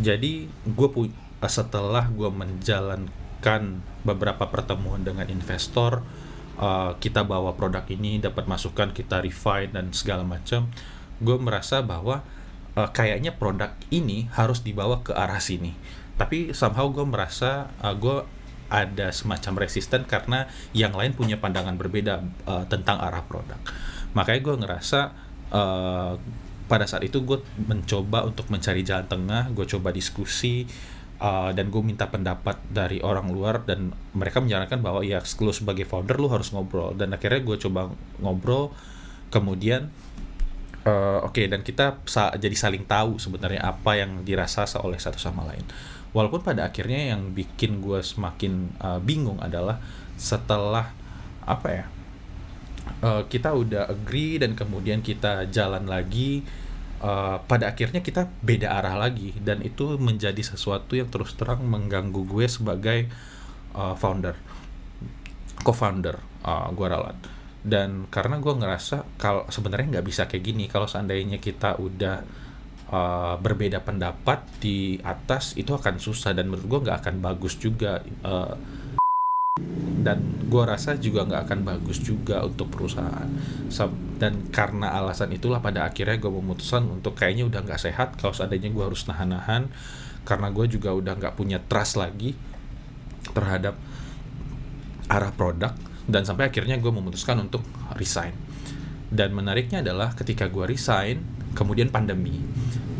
Jadi 0.01 0.49
gue 0.49 0.89
pu 0.89 1.13
setelah 1.43 2.09
gue 2.09 2.31
menjalankan 2.31 3.63
beberapa 4.07 4.45
pertemuan 4.49 5.03
dengan 5.03 5.27
investor 5.29 6.01
uh, 6.59 6.95
kita 7.03 7.27
bawa 7.27 7.59
produk 7.59 7.83
ini 7.91 8.23
dapat 8.23 8.47
masukan 8.47 8.95
kita 8.95 9.21
refine 9.21 9.75
dan 9.75 9.91
segala 9.91 10.23
macam 10.23 10.71
gue 11.23 11.37
merasa 11.39 11.83
bahwa 11.83 12.23
uh, 12.79 12.89
kayaknya 12.95 13.35
produk 13.35 13.75
ini 13.91 14.31
harus 14.35 14.63
dibawa 14.63 15.03
ke 15.03 15.15
arah 15.15 15.43
sini 15.43 15.75
tapi 16.23 16.55
somehow 16.55 16.87
gue 16.95 17.03
merasa 17.03 17.67
uh, 17.83 17.91
gue 17.99 18.23
ada 18.71 19.11
semacam 19.11 19.67
resisten 19.67 20.07
karena 20.07 20.47
yang 20.71 20.95
lain 20.95 21.19
punya 21.19 21.35
pandangan 21.43 21.75
berbeda 21.75 22.23
uh, 22.47 22.65
tentang 22.71 23.03
arah 23.03 23.27
produk. 23.27 23.59
Makanya 24.15 24.41
gue 24.41 24.55
ngerasa 24.63 25.01
uh, 25.51 26.15
pada 26.71 26.87
saat 26.87 27.03
itu 27.03 27.27
gue 27.27 27.43
mencoba 27.59 28.23
untuk 28.23 28.47
mencari 28.55 28.87
jalan 28.87 29.11
tengah 29.11 29.51
gue 29.51 29.67
coba 29.67 29.91
diskusi 29.91 30.63
uh, 31.19 31.51
dan 31.51 31.75
gue 31.75 31.83
minta 31.83 32.07
pendapat 32.07 32.63
dari 32.71 33.03
orang 33.03 33.27
luar 33.35 33.67
dan 33.67 33.91
mereka 34.15 34.39
menyarankan 34.39 34.79
bahwa 34.79 35.03
ya 35.03 35.19
lu 35.43 35.51
sebagai 35.51 35.91
founder 35.91 36.23
lu 36.23 36.31
harus 36.31 36.55
ngobrol. 36.55 36.95
Dan 36.95 37.11
akhirnya 37.11 37.43
gue 37.43 37.59
coba 37.59 37.91
ngobrol 38.23 38.71
kemudian 39.35 39.91
uh, 40.87 41.27
oke 41.27 41.35
okay, 41.35 41.51
dan 41.51 41.67
kita 41.67 41.99
sa 42.07 42.31
jadi 42.39 42.55
saling 42.55 42.87
tahu 42.87 43.19
sebenarnya 43.19 43.69
apa 43.69 43.99
yang 43.99 44.23
dirasa 44.23 44.65
oleh 44.81 45.03
satu 45.03 45.19
sama 45.19 45.45
lain 45.51 45.67
walaupun 46.13 46.45
pada 46.45 46.69
akhirnya 46.69 47.17
yang 47.17 47.33
bikin 47.33 47.81
gue 47.81 48.01
semakin 48.05 48.77
uh, 48.81 49.01
bingung 49.01 49.41
adalah 49.41 49.81
setelah 50.17 50.93
apa 51.43 51.69
ya 51.69 51.85
uh, 53.03 53.23
kita 53.27 53.53
udah 53.53 53.91
agree 53.91 54.39
dan 54.39 54.55
kemudian 54.55 55.03
kita 55.03 55.51
jalan 55.51 55.89
lagi 55.89 56.45
uh, 57.03 57.43
pada 57.45 57.75
akhirnya 57.75 58.01
kita 58.01 58.31
beda 58.41 58.73
arah 58.73 58.97
lagi. 58.97 59.35
Dan 59.37 59.61
itu 59.67 59.99
menjadi 59.99 60.41
sesuatu 60.41 60.95
yang 60.95 61.11
terus 61.11 61.35
terang 61.35 61.67
mengganggu 61.67 62.23
gue 62.25 62.47
sebagai 62.47 63.11
uh, 63.75 63.99
founder 63.99 64.39
co-founder 65.63 66.19
uh, 66.47 66.71
gue 66.75 66.87
ralat. 66.87 67.19
Dan 67.63 68.11
karena 68.11 68.43
gue 68.43 68.51
ngerasa 68.51 69.07
kalau 69.19 69.47
sebenarnya 69.47 69.99
nggak 69.99 70.07
bisa 70.07 70.27
kayak 70.27 70.43
gini. 70.43 70.65
Kalau 70.67 70.91
seandainya 70.91 71.39
kita 71.39 71.79
udah 71.79 72.23
uh, 72.93 73.35
berbeda 73.41 73.81
pendapat 73.81 74.45
di 74.61 75.01
atas 75.01 75.57
itu 75.57 75.73
akan 75.73 75.97
susah 75.97 76.37
dan 76.37 76.53
menurut 76.53 76.69
gue 76.69 76.81
nggak 76.89 76.99
akan 77.03 77.15
bagus 77.25 77.57
juga 77.57 78.05
uh, 78.23 78.55
dan 80.03 80.19
gue 80.51 80.63
rasa 80.67 80.99
juga 80.99 81.25
nggak 81.25 81.43
akan 81.49 81.61
bagus 81.63 82.03
juga 82.03 82.43
untuk 82.43 82.69
perusahaan. 82.75 83.31
Dan 84.19 84.51
karena 84.51 84.93
alasan 84.99 85.31
itulah 85.31 85.63
pada 85.63 85.87
akhirnya 85.87 86.19
gue 86.19 86.29
memutuskan 86.29 86.85
untuk 86.91 87.15
kayaknya 87.15 87.47
udah 87.47 87.61
nggak 87.63 87.81
sehat 87.81 88.19
kalau 88.19 88.35
seandainya 88.35 88.75
gue 88.75 88.85
harus 88.85 89.07
nahan-nahan 89.07 89.71
karena 90.23 90.49
gue 90.51 90.67
juga 90.71 90.95
udah 90.95 91.15
nggak 91.19 91.35
punya 91.35 91.59
trust 91.63 91.99
lagi 91.99 92.35
terhadap 93.31 93.79
arah 95.11 95.33
produk 95.35 95.75
dan 96.07 96.27
sampai 96.27 96.51
akhirnya 96.51 96.79
gue 96.83 96.93
memutuskan 96.93 97.39
untuk 97.39 97.63
resign. 97.95 98.35
Dan 99.13 99.37
menariknya 99.37 99.85
adalah 99.87 100.17
ketika 100.19 100.51
gue 100.51 100.67
resign 100.67 101.42
kemudian 101.53 101.89
pandemi. 101.89 102.41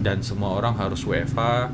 Dan 0.03 0.21
semua 0.21 0.59
orang 0.59 0.75
harus 0.79 1.07
WFH 1.07 1.71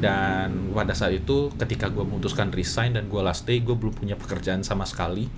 dan 0.00 0.72
pada 0.72 0.96
saat 0.96 1.12
itu 1.12 1.52
ketika 1.60 1.92
gue 1.92 2.00
memutuskan 2.00 2.48
resign 2.48 2.96
dan 2.96 3.12
gue 3.12 3.20
last 3.20 3.44
day 3.44 3.60
gue 3.60 3.76
belum 3.76 3.92
punya 3.92 4.16
pekerjaan 4.16 4.64
sama 4.64 4.88
sekali. 4.88 5.28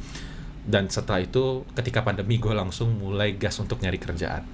Dan 0.63 0.87
setelah 0.87 1.27
itu 1.27 1.67
ketika 1.75 2.07
pandemi 2.07 2.39
gue 2.39 2.55
langsung 2.55 2.95
mulai 2.95 3.35
gas 3.35 3.59
untuk 3.59 3.83
nyari 3.83 3.99
kerjaan. 3.99 4.47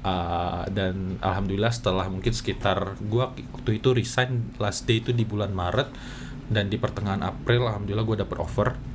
Uh, 0.00 0.64
dan 0.72 1.20
alhamdulillah 1.20 1.68
setelah 1.68 2.08
mungkin 2.08 2.32
sekitar 2.32 2.96
gue 2.96 3.20
waktu 3.20 3.70
itu 3.76 3.92
resign 3.92 4.56
last 4.56 4.88
day 4.88 5.04
itu 5.04 5.12
di 5.12 5.28
bulan 5.28 5.52
Maret. 5.52 5.92
Dan 6.50 6.72
di 6.72 6.80
pertengahan 6.80 7.20
April 7.20 7.68
alhamdulillah 7.68 8.08
gue 8.08 8.16
dapet 8.24 8.38
offer 8.40 8.89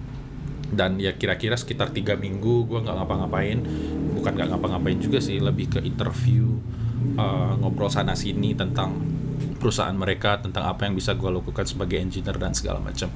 dan 0.72 0.98
ya 0.98 1.14
kira-kira 1.14 1.54
sekitar 1.54 1.94
tiga 1.94 2.18
minggu 2.18 2.66
gue 2.66 2.80
nggak 2.82 2.96
ngapa-ngapain. 2.96 3.60
Bukan 4.18 4.32
nggak 4.34 4.50
ngapa-ngapain 4.56 4.98
juga 4.98 5.22
sih 5.22 5.38
lebih 5.38 5.78
ke 5.78 5.80
interview 5.86 6.58
uh, 7.20 7.54
ngobrol 7.60 7.92
sana 7.92 8.18
sini 8.18 8.58
tentang 8.58 8.98
perusahaan 9.60 9.96
mereka 9.96 10.40
tentang 10.40 10.66
apa 10.70 10.86
yang 10.86 10.94
bisa 10.94 11.18
gue 11.18 11.28
lakukan 11.28 11.66
sebagai 11.66 11.98
engineer 11.98 12.38
dan 12.38 12.54
segala 12.54 12.82
macam. 12.82 13.10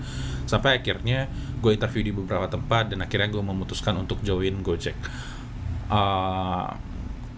Sampai 0.46 0.82
akhirnya 0.82 1.30
gue 1.62 1.72
interview 1.74 2.02
di 2.06 2.14
beberapa 2.14 2.50
tempat 2.50 2.94
dan 2.94 3.06
akhirnya 3.06 3.30
gue 3.30 3.44
memutuskan 3.44 3.98
untuk 3.98 4.22
join 4.22 4.62
Gojek. 4.62 4.98
Uh, 5.90 6.70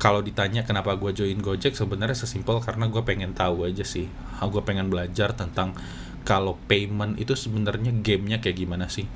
kalau 0.01 0.19
ditanya 0.25 0.65
kenapa 0.65 0.97
gue 0.97 1.13
join 1.13 1.39
Gojek 1.39 1.77
sebenarnya 1.77 2.17
sesimpel 2.17 2.57
karena 2.59 2.89
gue 2.89 3.01
pengen 3.05 3.31
tahu 3.35 3.67
aja 3.69 3.85
sih. 3.85 4.09
Gue 4.41 4.61
pengen 4.65 4.89
belajar 4.89 5.35
tentang 5.37 5.77
kalau 6.21 6.57
payment 6.69 7.17
itu 7.17 7.33
sebenarnya 7.33 7.89
gamenya 8.05 8.37
kayak 8.37 8.57
gimana 8.61 8.85
sih 8.85 9.09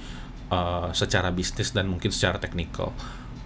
uh, 0.51 0.89
secara 0.91 1.31
bisnis 1.31 1.71
dan 1.71 1.89
mungkin 1.89 2.11
secara 2.13 2.37
teknikal. 2.41 2.93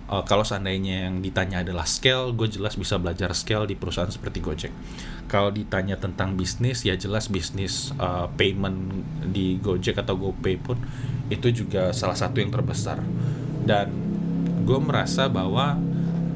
Uh, 0.10 0.26
kalau 0.26 0.42
seandainya 0.42 1.06
yang 1.06 1.22
ditanya 1.22 1.62
adalah 1.62 1.86
scale, 1.86 2.34
gue 2.34 2.50
jelas 2.50 2.74
bisa 2.74 2.98
belajar 2.98 3.30
scale 3.38 3.70
di 3.70 3.78
perusahaan 3.78 4.10
seperti 4.10 4.42
Gojek. 4.42 4.74
Kalau 5.30 5.54
ditanya 5.54 6.02
tentang 6.02 6.34
bisnis, 6.34 6.82
ya 6.82 6.98
jelas 6.98 7.30
bisnis 7.30 7.94
uh, 8.02 8.26
payment 8.34 9.06
di 9.30 9.62
Gojek 9.62 10.02
atau 10.02 10.18
GoPay 10.18 10.58
pun 10.58 10.82
itu 11.30 11.54
juga 11.54 11.94
salah 11.94 12.18
satu 12.18 12.42
yang 12.42 12.50
terbesar. 12.50 12.98
Dan 13.62 13.94
gue 14.66 14.80
merasa 14.82 15.30
bahwa 15.30 15.78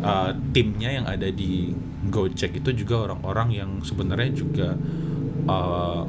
uh, 0.06 0.32
timnya 0.54 0.94
yang 0.94 1.10
ada 1.10 1.34
di 1.34 1.74
Gojek 2.14 2.62
itu 2.62 2.86
juga 2.86 3.10
orang-orang 3.10 3.58
yang 3.58 3.70
sebenarnya 3.82 4.38
juga 4.38 4.78
uh, 5.50 6.06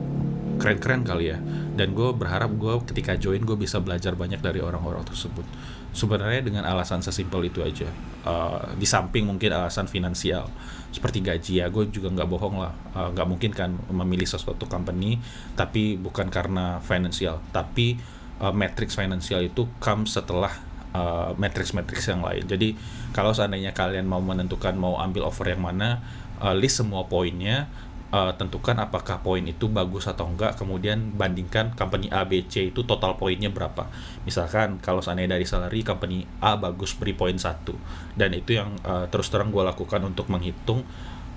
keren-keren 0.65 1.05
kali 1.05 1.29
ya. 1.29 1.39
Dan 1.77 1.93
gue 1.93 2.09
berharap 2.17 2.49
gue 2.57 2.73
ketika 2.89 3.21
join 3.21 3.45
gue 3.45 3.53
bisa 3.61 3.85
belajar 3.85 4.17
banyak 4.17 4.41
dari 4.41 4.65
orang-orang 4.65 5.05
tersebut. 5.05 5.45
Sebenarnya 5.93 6.41
dengan 6.41 6.65
alasan 6.65 7.05
sesimpel 7.05 7.53
itu 7.53 7.61
aja. 7.61 7.85
Uh, 8.25 8.73
di 8.81 8.89
samping 8.89 9.29
mungkin 9.29 9.53
alasan 9.53 9.85
finansial 9.85 10.49
seperti 10.89 11.21
gaji 11.21 11.61
ya 11.61 11.69
gue 11.69 11.93
juga 11.93 12.09
nggak 12.09 12.29
bohong 12.33 12.57
lah. 12.65 12.73
Uh, 12.97 13.13
nggak 13.13 13.27
uh, 13.27 13.31
mungkin 13.31 13.53
kan 13.53 13.77
memilih 13.93 14.25
sesuatu 14.25 14.65
company 14.65 15.21
tapi 15.53 16.01
bukan 16.01 16.33
karena 16.33 16.81
finansial 16.81 17.45
tapi 17.53 18.01
uh, 18.41 18.57
matrix 18.57 18.97
finansial 18.97 19.45
itu 19.45 19.69
come 19.77 20.09
setelah 20.09 20.51
uh, 20.97 21.37
matrix-matrix 21.37 22.09
yang 22.09 22.25
lain. 22.25 22.47
Jadi 22.49 22.79
kalau 23.13 23.37
seandainya 23.37 23.77
kalian 23.77 24.09
mau 24.09 24.23
menentukan 24.23 24.73
mau 24.79 24.97
ambil 24.97 25.29
offer 25.29 25.53
yang 25.53 25.63
mana 25.63 26.01
uh, 26.41 26.55
list 26.57 26.81
semua 26.81 27.05
poinnya 27.05 27.69
uh, 28.15 28.31
tentukan 28.39 28.79
apakah 28.79 29.19
poin 29.27 29.43
itu 29.43 29.67
bagus 29.67 30.07
atau 30.07 30.31
enggak 30.31 30.55
kemudian 30.55 31.11
bandingkan 31.19 31.75
company 31.75 32.07
A 32.15 32.23
B 32.23 32.47
C 32.47 32.71
itu 32.71 32.87
total 32.87 33.19
poinnya 33.19 33.51
berapa 33.51 33.91
misalkan 34.23 34.79
kalau 34.79 35.03
seandainya 35.03 35.35
dari 35.35 35.43
salary 35.43 35.83
company 35.83 36.23
A 36.39 36.55
bagus 36.55 36.95
beri 36.95 37.19
poin 37.19 37.35
satu 37.35 37.75
dan 38.15 38.31
itu 38.31 38.55
yang 38.55 38.79
uh, 38.87 39.11
terus 39.11 39.27
terang 39.35 39.51
gue 39.51 39.67
lakukan 39.67 39.99
untuk 40.07 40.31
menghitung 40.31 40.87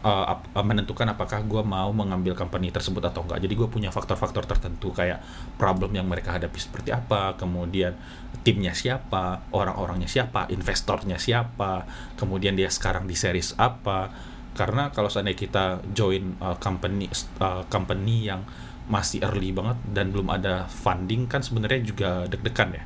uh, 0.06 0.38
menentukan 0.62 1.10
apakah 1.10 1.42
gue 1.42 1.64
mau 1.66 1.90
mengambil 1.90 2.38
company 2.38 2.70
tersebut 2.70 3.02
atau 3.02 3.26
enggak. 3.26 3.42
Jadi 3.42 3.54
gue 3.58 3.68
punya 3.70 3.90
faktor-faktor 3.90 4.46
tertentu 4.46 4.94
kayak 4.94 5.24
problem 5.58 5.96
yang 5.96 6.06
mereka 6.06 6.38
hadapi 6.38 6.60
seperti 6.60 6.94
apa, 6.94 7.34
kemudian 7.40 7.98
timnya 8.46 8.72
siapa, 8.72 9.50
orang-orangnya 9.52 10.08
siapa, 10.08 10.48
investornya 10.54 11.18
siapa, 11.18 11.84
kemudian 12.16 12.54
dia 12.56 12.70
sekarang 12.72 13.10
di 13.10 13.16
series 13.18 13.58
apa, 13.60 14.14
karena 14.58 14.90
kalau 14.90 15.08
seandainya 15.08 15.38
kita 15.38 15.66
join 15.94 16.34
uh, 16.42 16.58
company 16.58 17.06
uh, 17.38 17.62
company 17.70 18.26
yang 18.26 18.42
masih 18.90 19.22
early 19.22 19.54
banget 19.54 19.78
dan 19.92 20.10
belum 20.10 20.32
ada 20.34 20.66
funding 20.66 21.30
kan 21.30 21.46
sebenarnya 21.46 21.84
juga 21.86 22.26
deg-degan 22.26 22.74
ya. 22.74 22.84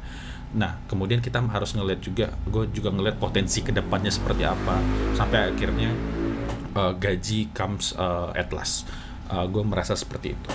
Nah, 0.52 0.84
kemudian 0.92 1.24
kita 1.24 1.40
harus 1.40 1.72
ngeliat 1.72 2.04
juga, 2.04 2.28
gue 2.44 2.68
juga 2.76 2.92
ngeliat 2.92 3.16
potensi 3.16 3.64
ke 3.64 3.72
depannya 3.72 4.12
seperti 4.12 4.44
apa, 4.44 4.84
sampai 5.16 5.56
akhirnya 5.56 5.96
uh, 6.76 6.92
gaji 6.92 7.56
comes 7.56 7.96
uh, 7.96 8.36
at 8.36 8.52
last. 8.52 8.84
Uh, 9.32 9.48
gue 9.48 9.64
merasa 9.64 9.96
seperti 9.96 10.36
itu. 10.36 10.52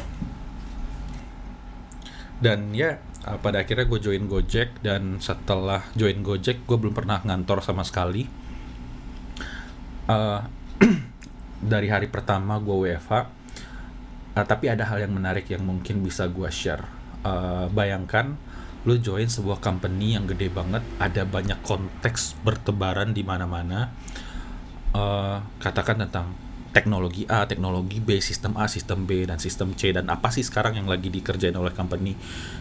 Dan 2.37 2.76
ya, 2.76 3.00
uh, 3.25 3.40
pada 3.40 3.64
akhirnya 3.64 3.88
gue 3.88 3.96
join 3.96 4.28
Gojek 4.28 4.85
dan 4.85 5.16
setelah 5.16 5.80
join 5.96 6.20
Gojek, 6.20 6.68
gue 6.68 6.76
belum 6.76 6.92
pernah 6.92 7.25
ngantor 7.25 7.64
sama 7.64 7.80
sekali. 7.80 8.28
Uh, 10.04 10.44
dari 11.66 11.90
hari 11.90 12.06
pertama 12.06 12.62
gue 12.62 12.94
WFH 12.94 13.12
uh, 14.38 14.46
tapi 14.46 14.70
ada 14.70 14.87
hal 14.87 15.02
yang 15.02 15.12
menarik 15.12 15.50
yang 15.50 15.66
mungkin 15.66 16.00
bisa 16.00 16.30
gue 16.30 16.46
share. 16.49 16.87
Uh, 17.26 17.66
bayangkan 17.75 18.38
lu 18.87 18.94
join 19.02 19.26
sebuah 19.26 19.58
company 19.58 20.14
yang 20.14 20.30
gede 20.30 20.46
banget 20.46 20.78
ada 21.02 21.26
banyak 21.26 21.58
konteks 21.66 22.38
bertebaran 22.46 23.11
di 23.11 23.26
mana-mana. 23.26 23.90
Uh, 24.94 25.42
katakan 25.58 26.06
tentang 26.06 26.32
teknologi 26.70 27.26
A, 27.26 27.49
teknologi 27.49 27.99
B, 27.99 28.20
sistem 28.23 28.54
A, 28.54 28.68
sistem 28.68 29.08
B, 29.08 29.26
dan 29.26 29.40
sistem 29.40 29.73
C 29.75 29.90
dan 29.90 30.06
apa 30.12 30.28
sih 30.28 30.44
sekarang 30.44 30.76
yang 30.76 30.87
lagi 30.87 31.11
dikerjain 31.11 31.56
oleh 31.56 31.75
company. 31.75 32.14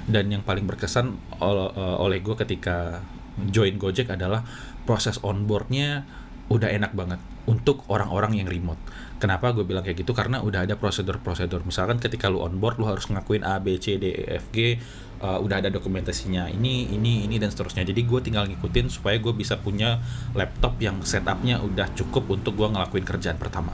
Dan 0.07 0.33
yang 0.33 0.41
paling 0.41 0.65
berkesan 0.65 1.13
ol, 1.38 1.69
oleh 1.77 2.24
gue 2.24 2.35
ketika 2.39 3.05
join 3.51 3.75
Gojek 3.75 4.09
adalah 4.09 4.47
proses 4.88 5.19
onboardnya 5.19 6.07
udah 6.47 6.71
enak 6.71 6.95
banget 6.95 7.19
untuk 7.45 7.85
orang-orang 7.87 8.41
yang 8.41 8.47
remote. 8.49 8.81
Kenapa 9.15 9.55
gue 9.55 9.63
bilang 9.63 9.85
kayak 9.85 10.03
gitu? 10.03 10.11
Karena 10.11 10.43
udah 10.43 10.67
ada 10.67 10.75
prosedur-prosedur. 10.75 11.63
Misalkan 11.63 11.97
ketika 12.01 12.27
lu 12.27 12.43
on 12.43 12.59
board, 12.59 12.77
lu 12.77 12.85
harus 12.89 13.07
ngakuin 13.07 13.47
A, 13.47 13.63
B, 13.63 13.79
C, 13.79 13.95
D, 13.95 14.11
E, 14.11 14.37
F, 14.37 14.51
G. 14.51 14.77
Uh, 15.15 15.39
udah 15.39 15.63
ada 15.63 15.71
dokumentasinya 15.71 16.51
ini, 16.51 16.91
ini, 16.91 17.23
ini 17.23 17.39
dan 17.39 17.47
seterusnya. 17.47 17.87
Jadi 17.87 18.03
gue 18.03 18.19
tinggal 18.19 18.51
ngikutin 18.51 18.91
supaya 18.91 19.15
gue 19.15 19.31
bisa 19.31 19.55
punya 19.55 20.03
laptop 20.35 20.75
yang 20.83 20.99
setupnya 21.07 21.63
udah 21.63 21.87
cukup 21.95 22.27
untuk 22.35 22.59
gue 22.59 22.67
ngelakuin 22.67 23.07
kerjaan 23.07 23.39
pertama. 23.39 23.71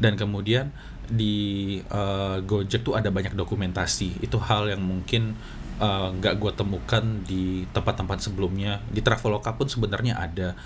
Dan 0.00 0.16
kemudian 0.16 0.72
di 1.06 1.78
uh, 1.92 2.40
Gojek 2.40 2.80
tuh 2.80 2.96
ada 2.96 3.12
banyak 3.12 3.36
dokumentasi. 3.36 4.24
Itu 4.24 4.40
hal 4.40 4.72
yang 4.72 4.80
mungkin 4.80 5.36
eh, 5.76 6.08
nggak 6.16 6.34
uh, 6.34 6.38
gue 6.40 6.52
temukan 6.56 7.04
di 7.28 7.68
tempat-tempat 7.70 8.18
sebelumnya. 8.24 8.80
Di 8.88 9.04
Traveloka 9.04 9.52
pun 9.52 9.68
sebenarnya 9.68 10.16
ada 10.16 10.56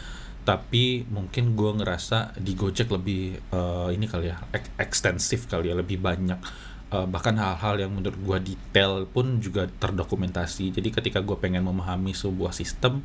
tapi 0.46 1.02
mungkin 1.10 1.58
gue 1.58 1.70
ngerasa 1.82 2.38
di 2.38 2.54
Gojek 2.54 2.86
lebih 2.94 3.34
uh, 3.50 3.90
ini 3.90 4.06
kali 4.06 4.30
ya 4.30 4.38
ek 4.54 4.78
ekstensif 4.78 5.50
kali 5.50 5.68
ya 5.68 5.74
lebih 5.74 5.98
banyak. 5.98 6.38
Uh, 6.86 7.02
bahkan 7.10 7.34
hal-hal 7.34 7.82
yang 7.82 7.90
menurut 7.90 8.14
gue 8.14 8.54
detail 8.54 9.10
pun 9.10 9.42
juga 9.42 9.66
terdokumentasi. 9.66 10.70
Jadi 10.70 10.94
ketika 10.94 11.18
gue 11.18 11.34
pengen 11.34 11.66
memahami 11.66 12.14
sebuah 12.14 12.54
sistem 12.54 13.02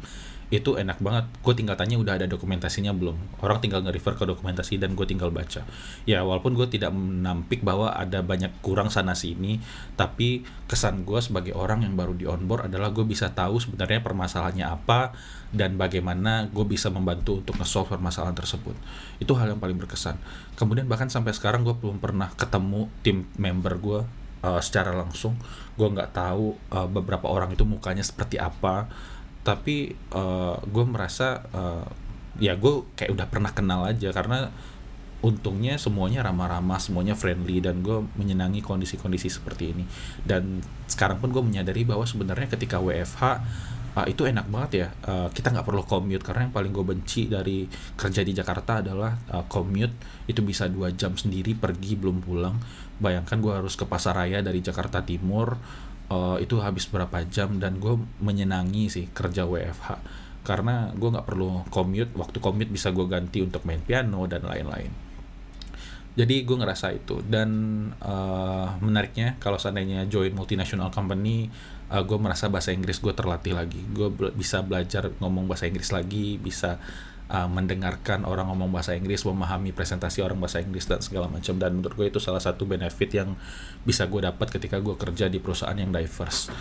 itu 0.51 0.75
enak 0.75 0.99
banget. 0.99 1.25
Gue 1.39 1.55
tinggal 1.55 1.79
tanya 1.79 1.95
udah 1.95 2.19
ada 2.19 2.27
dokumentasinya 2.27 2.91
belum? 2.91 3.39
Orang 3.39 3.63
tinggal 3.63 3.87
nge-refer 3.87 4.19
ke 4.19 4.27
dokumentasi 4.27 4.83
dan 4.83 4.99
gue 4.99 5.07
tinggal 5.07 5.31
baca. 5.31 5.63
Ya 6.03 6.27
walaupun 6.27 6.59
gue 6.59 6.67
tidak 6.67 6.91
menampik 6.91 7.63
bahwa 7.63 7.95
ada 7.95 8.19
banyak 8.19 8.51
kurang 8.59 8.91
sana 8.91 9.15
sini 9.15 9.63
tapi 9.95 10.43
kesan 10.67 11.07
gue 11.07 11.23
sebagai 11.23 11.55
orang 11.55 11.87
yang 11.87 11.95
baru 11.95 12.13
di 12.13 12.27
onboard 12.27 12.67
adalah 12.67 12.91
gue 12.91 13.07
bisa 13.07 13.31
tahu 13.31 13.63
sebenarnya 13.63 14.03
permasalahannya 14.03 14.67
apa 14.67 15.15
dan 15.55 15.79
bagaimana 15.79 16.51
gue 16.51 16.67
bisa 16.67 16.91
membantu 16.91 17.39
untuk 17.39 17.55
nge-solve 17.55 17.87
permasalahan 17.87 18.35
tersebut. 18.35 18.75
Itu 19.23 19.39
hal 19.39 19.55
yang 19.55 19.63
paling 19.63 19.79
berkesan. 19.79 20.19
Kemudian 20.59 20.91
bahkan 20.91 21.07
sampai 21.07 21.31
sekarang 21.31 21.63
gue 21.63 21.73
belum 21.79 22.03
pernah 22.03 22.27
ketemu 22.35 22.91
tim 23.07 23.23
member 23.39 23.79
gue 23.79 23.99
uh, 24.43 24.59
secara 24.59 24.91
langsung. 24.91 25.39
Gue 25.79 25.87
nggak 25.87 26.11
tahu 26.11 26.59
uh, 26.75 26.91
beberapa 26.91 27.31
orang 27.31 27.55
itu 27.55 27.63
mukanya 27.63 28.03
seperti 28.03 28.35
apa 28.35 28.91
tapi 29.41 29.97
uh, 30.13 30.57
gue 30.61 30.85
merasa 30.85 31.41
uh, 31.53 31.85
ya 32.37 32.53
gue 32.55 32.85
kayak 32.93 33.11
udah 33.11 33.27
pernah 33.27 33.51
kenal 33.51 33.85
aja 33.89 34.13
karena 34.13 34.53
untungnya 35.21 35.77
semuanya 35.77 36.25
ramah-ramah 36.25 36.81
semuanya 36.81 37.13
friendly 37.13 37.61
dan 37.61 37.85
gue 37.85 38.01
menyenangi 38.17 38.65
kondisi-kondisi 38.65 39.29
seperti 39.29 39.73
ini. 39.73 39.85
Dan 40.25 40.65
sekarang 40.89 41.21
pun 41.21 41.29
gue 41.29 41.43
menyadari 41.45 41.85
bahwa 41.85 42.05
sebenarnya 42.09 42.49
ketika 42.49 42.81
WFH 42.81 43.21
uh, 44.01 44.05
itu 44.09 44.25
enak 44.25 44.49
banget 44.49 44.71
ya. 44.73 44.87
Uh, 45.05 45.29
kita 45.29 45.53
nggak 45.53 45.65
perlu 45.65 45.85
commute 45.85 46.25
karena 46.25 46.49
yang 46.49 46.53
paling 46.53 46.73
gue 46.73 46.85
benci 46.85 47.29
dari 47.29 47.69
kerja 47.93 48.25
di 48.25 48.33
Jakarta 48.33 48.81
adalah 48.81 49.13
uh, 49.29 49.45
commute. 49.45 50.25
Itu 50.25 50.41
bisa 50.41 50.65
dua 50.65 50.89
jam 50.89 51.13
sendiri 51.13 51.53
pergi 51.53 51.93
belum 51.93 52.25
pulang. 52.25 52.57
Bayangkan 52.97 53.37
gue 53.37 53.53
harus 53.53 53.77
ke 53.77 53.85
pasar 53.85 54.17
raya 54.17 54.41
dari 54.41 54.61
Jakarta 54.65 55.05
Timur 55.05 55.57
uh, 56.11 56.37
itu 56.43 56.59
habis 56.59 56.85
berapa 56.91 57.23
jam 57.31 57.55
dan 57.57 57.79
gue 57.79 57.95
menyenangi 58.19 58.91
sih 58.91 59.05
kerja 59.15 59.47
WFH 59.47 60.19
karena 60.41 60.91
gue 60.91 61.09
nggak 61.09 61.27
perlu 61.27 61.63
commute 61.71 62.11
waktu 62.17 62.37
commute 62.43 62.73
bisa 62.73 62.91
gue 62.91 63.07
ganti 63.07 63.39
untuk 63.39 63.63
main 63.63 63.79
piano 63.79 64.27
dan 64.27 64.43
lain-lain. 64.43 64.91
Jadi 66.11 66.43
gue 66.43 66.57
ngerasa 66.59 66.91
itu. 66.91 67.23
Dan 67.23 67.49
uh, 68.03 68.75
menariknya 68.83 69.39
kalau 69.39 69.55
seandainya 69.55 70.03
join 70.11 70.35
multinational 70.35 70.91
company 70.91 71.47
uh, 71.87 72.03
gue 72.03 72.17
merasa 72.19 72.51
bahasa 72.51 72.75
Inggris 72.75 72.99
gue 72.99 73.13
terlatih 73.15 73.55
lagi. 73.55 73.79
Gue 73.95 74.11
bisa 74.35 74.59
belajar 74.65 75.13
ngomong 75.23 75.47
bahasa 75.47 75.71
Inggris 75.71 75.93
lagi 75.93 76.35
bisa 76.41 76.81
uh, 77.31 77.47
mendengarkan 77.47 78.27
orang 78.27 78.51
ngomong 78.51 78.75
bahasa 78.75 78.91
Inggris, 78.93 79.23
memahami 79.23 79.71
presentasi 79.71 80.19
orang 80.19 80.37
bahasa 80.37 80.59
Inggris 80.59 80.85
dan 80.85 80.99
segala 80.99 81.31
macam. 81.31 81.55
Dan 81.55 81.79
menurut 81.79 81.95
gue 81.95 82.07
itu 82.11 82.19
salah 82.19 82.43
satu 82.43 82.67
benefit 82.67 83.09
yang 83.15 83.33
bisa 83.87 84.05
gue 84.11 84.19
dapat 84.19 84.51
ketika 84.51 84.83
gue 84.83 84.99
kerja 84.99 85.31
di 85.31 85.39
perusahaan 85.39 85.75
yang 85.75 85.95
diverse. 85.95 86.51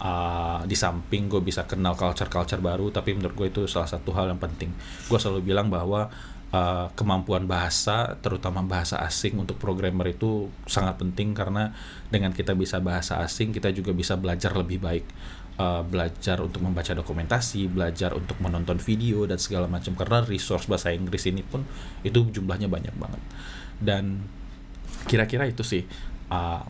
Uh, 0.00 0.64
di 0.64 0.72
samping 0.72 1.28
gue 1.28 1.44
bisa 1.44 1.68
kenal 1.68 1.92
culture-culture 1.98 2.62
baru, 2.62 2.88
tapi 2.88 3.12
menurut 3.12 3.36
gue 3.36 3.48
itu 3.50 3.62
salah 3.68 3.90
satu 3.90 4.14
hal 4.16 4.32
yang 4.32 4.40
penting. 4.40 4.72
Gue 5.10 5.18
selalu 5.20 5.52
bilang 5.52 5.68
bahwa 5.68 6.08
uh, 6.54 6.86
kemampuan 6.96 7.44
bahasa, 7.44 8.16
terutama 8.24 8.64
bahasa 8.64 8.96
asing 9.04 9.36
untuk 9.36 9.60
programmer 9.60 10.08
itu 10.08 10.48
sangat 10.64 10.96
penting 10.96 11.36
karena 11.36 11.76
dengan 12.08 12.32
kita 12.32 12.56
bisa 12.56 12.80
bahasa 12.80 13.20
asing, 13.20 13.52
kita 13.52 13.74
juga 13.76 13.92
bisa 13.92 14.16
belajar 14.16 14.56
lebih 14.56 14.80
baik 14.80 15.04
uh, 15.60 15.82
belajar 15.84 16.40
untuk 16.40 16.64
membaca 16.64 16.96
dokumentasi, 16.96 17.68
belajar 17.68 18.16
untuk 18.16 18.40
menonton 18.40 18.80
video 18.80 19.28
dan 19.28 19.36
segala 19.36 19.68
macam 19.68 19.92
karena 19.92 20.24
resource 20.24 20.64
bahasa 20.64 20.96
Inggris 20.96 21.28
ini 21.28 21.44
pun 21.44 21.60
itu 22.00 22.24
jumlahnya 22.32 22.72
banyak 22.72 22.96
banget. 22.96 23.22
Dan 23.76 24.24
kira-kira 25.04 25.44
itu 25.44 25.60
sih 25.60 25.84
uh, 26.32 26.64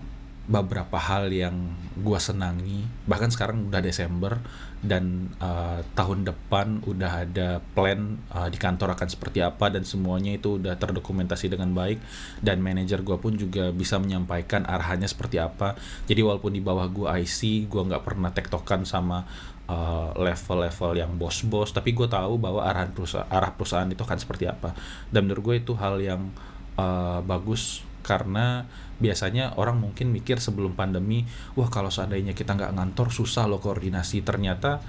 beberapa 0.51 0.99
hal 0.99 1.31
yang 1.31 1.55
gue 1.95 2.19
senangi 2.19 2.83
bahkan 3.07 3.31
sekarang 3.31 3.71
udah 3.71 3.79
Desember 3.79 4.43
dan 4.81 5.29
uh, 5.45 5.85
tahun 5.93 6.25
depan 6.25 6.81
udah 6.89 7.29
ada 7.29 7.61
plan 7.77 8.17
uh, 8.33 8.49
di 8.49 8.57
kantor 8.57 8.97
akan 8.97 9.09
seperti 9.13 9.45
apa 9.45 9.69
dan 9.69 9.85
semuanya 9.85 10.33
itu 10.33 10.57
udah 10.57 10.81
terdokumentasi 10.81 11.53
dengan 11.53 11.77
baik. 11.77 12.01
Dan 12.41 12.65
manajer 12.65 13.05
gue 13.05 13.17
pun 13.21 13.37
juga 13.37 13.69
bisa 13.77 14.01
menyampaikan 14.01 14.65
arahannya 14.65 15.05
seperti 15.05 15.37
apa. 15.37 15.77
Jadi 16.09 16.25
walaupun 16.25 16.57
di 16.57 16.65
bawah 16.65 16.89
gue 16.89 17.07
IC 17.07 17.69
gue 17.69 17.83
nggak 17.93 18.03
pernah 18.05 18.33
tektokan 18.33 18.89
sama 18.89 19.29
uh, 19.69 20.17
level-level 20.17 20.97
yang 20.97 21.13
bos-bos 21.21 21.77
tapi 21.77 21.93
gue 21.93 22.09
tahu 22.09 22.41
bahwa 22.41 22.65
arahan 22.65 22.91
perusahaan 22.97 23.29
arah 23.29 23.53
perusahaan 23.53 23.89
itu 23.89 24.01
akan 24.01 24.17
seperti 24.17 24.49
apa. 24.49 24.73
Dan 25.13 25.29
menurut 25.29 25.45
gue 25.45 25.57
itu 25.61 25.77
hal 25.77 26.01
yang 26.01 26.33
uh, 26.81 27.21
bagus 27.21 27.85
karena 28.01 28.67
biasanya 29.01 29.57
orang 29.57 29.81
mungkin 29.81 30.13
mikir 30.13 30.37
sebelum 30.37 30.77
pandemi 30.77 31.25
wah 31.57 31.73
kalau 31.73 31.89
seandainya 31.89 32.37
kita 32.37 32.53
nggak 32.53 32.77
ngantor 32.77 33.09
susah 33.09 33.49
loh 33.49 33.59
koordinasi. 33.63 34.21
Ternyata 34.21 34.81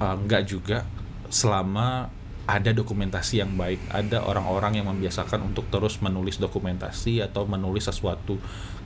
uh, 0.00 0.16
nggak 0.16 0.42
juga 0.48 0.88
selama 1.28 2.08
ada 2.48 2.70
dokumentasi 2.74 3.44
yang 3.44 3.54
baik. 3.54 3.78
Ada 3.92 4.26
orang-orang 4.26 4.82
yang 4.82 4.86
membiasakan 4.90 5.54
untuk 5.54 5.70
terus 5.70 6.02
menulis 6.02 6.42
dokumentasi 6.42 7.22
atau 7.22 7.46
menulis 7.46 7.86
sesuatu. 7.86 8.40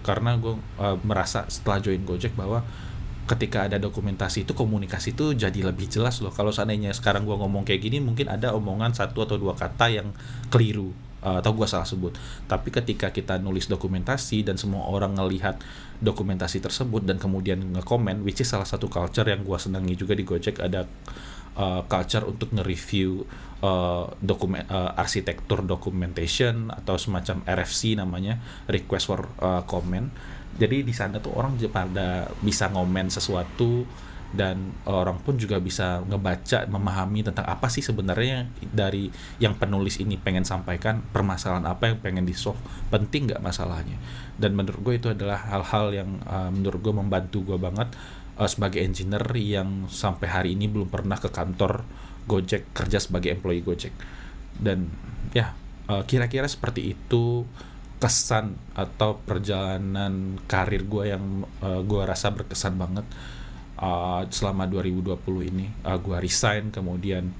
Karena 0.05 0.37
gue 0.37 0.59
uh, 0.83 0.99
merasa 1.01 1.49
setelah 1.49 1.81
join 1.81 2.05
Gojek 2.05 2.37
bahwa 2.37 2.61
ketika 3.25 3.65
ada 3.65 3.81
dokumentasi 3.81 4.45
itu 4.45 4.53
komunikasi 4.53 5.17
itu 5.17 5.33
jadi 5.33 5.65
lebih 5.65 5.89
jelas 5.89 6.21
loh. 6.21 6.29
Kalau 6.29 6.53
seandainya 6.53 6.93
sekarang 6.93 7.25
gue 7.25 7.33
ngomong 7.33 7.65
kayak 7.65 7.81
gini 7.89 8.05
mungkin 8.05 8.29
ada 8.29 8.53
omongan 8.53 8.93
satu 8.93 9.25
atau 9.25 9.41
dua 9.41 9.57
kata 9.57 9.89
yang 9.89 10.13
keliru 10.53 10.93
atau 11.25 11.57
gue 11.57 11.65
salah 11.65 11.89
sebut. 11.89 12.13
Tapi 12.45 12.69
ketika 12.69 13.09
kita 13.09 13.41
nulis 13.41 13.65
dokumentasi 13.67 14.45
dan 14.45 14.61
semua 14.61 14.85
orang 14.93 15.17
ngelihat 15.17 15.57
dokumentasi 16.05 16.61
tersebut 16.61 17.09
dan 17.09 17.17
kemudian 17.17 17.61
ngekomen 17.73 18.21
which 18.21 18.45
is 18.45 18.49
salah 18.53 18.69
satu 18.69 18.93
culture 18.93 19.25
yang 19.25 19.41
gue 19.41 19.57
senangi 19.57 19.97
juga 19.97 20.13
di 20.13 20.25
Gojek 20.29 20.61
ada 20.61 20.85
uh, 21.57 21.83
culture 21.87 22.25
untuk 22.27 22.53
nge-review 22.53 23.25
uh, 23.63 24.05
dokumen 24.19 24.67
uh, 24.69 24.93
arsitektur 24.99 25.65
documentation 25.65 26.69
atau 26.71 26.99
semacam 26.99 27.41
RFC 27.47 27.97
namanya 27.97 28.39
request 28.69 29.05
for 29.09 29.21
uh, 29.41 29.63
comment. 29.65 30.11
Jadi 30.55 30.87
di 30.87 30.95
sana 30.95 31.19
tuh 31.19 31.35
orang 31.35 31.59
pada 31.67 32.31
bisa 32.39 32.71
ngomen 32.71 33.11
sesuatu 33.11 33.83
dan 34.35 34.75
orang 34.91 35.23
pun 35.23 35.39
juga 35.39 35.63
bisa 35.63 36.03
ngebaca 36.11 36.67
memahami 36.67 37.23
tentang 37.23 37.47
apa 37.47 37.71
sih 37.71 37.87
sebenarnya 37.87 38.51
dari 38.67 39.07
yang 39.39 39.55
penulis 39.55 40.03
ini 40.03 40.19
pengen 40.19 40.43
sampaikan 40.43 40.99
permasalahan 41.15 41.63
apa 41.71 41.95
yang 41.95 41.99
pengen 42.03 42.27
di 42.27 42.35
solve 42.35 42.59
penting 42.91 43.31
nggak 43.31 43.39
masalahnya? 43.39 43.95
Dan 44.35 44.59
menurut 44.59 44.83
gue 44.83 44.95
itu 44.99 45.09
adalah 45.15 45.39
hal-hal 45.39 45.95
yang 45.95 46.11
uh, 46.27 46.51
menurut 46.51 46.83
gue 46.83 46.95
membantu 46.99 47.47
gue 47.47 47.59
banget 47.63 47.95
uh, 48.35 48.51
sebagai 48.51 48.83
engineer 48.83 49.23
yang 49.39 49.87
sampai 49.87 50.27
hari 50.27 50.59
ini 50.59 50.67
belum 50.67 50.91
pernah 50.91 51.17
ke 51.17 51.31
kantor 51.31 51.87
Gojek 52.27 52.75
kerja 52.75 52.99
sebagai 52.99 53.31
employee 53.39 53.63
Gojek. 53.63 53.95
Dan 54.59 54.91
ya 55.31 55.55
uh, 55.87 56.03
kira-kira 56.03 56.51
seperti 56.51 56.99
itu 56.99 57.47
kesan 58.03 58.59
atau 58.75 59.23
perjalanan 59.23 60.37
karir 60.51 60.83
gue 60.85 61.15
yang 61.15 61.47
uh, 61.63 61.81
gue 61.87 62.03
rasa 62.03 62.35
berkesan 62.35 62.75
banget 62.75 63.07
uh, 63.81 64.23
selama 64.29 64.69
2020 64.71 65.51
ini 65.51 65.67
uh, 65.83 65.99
gue 65.99 66.17
resign 66.19 66.71
kemudian 66.71 67.31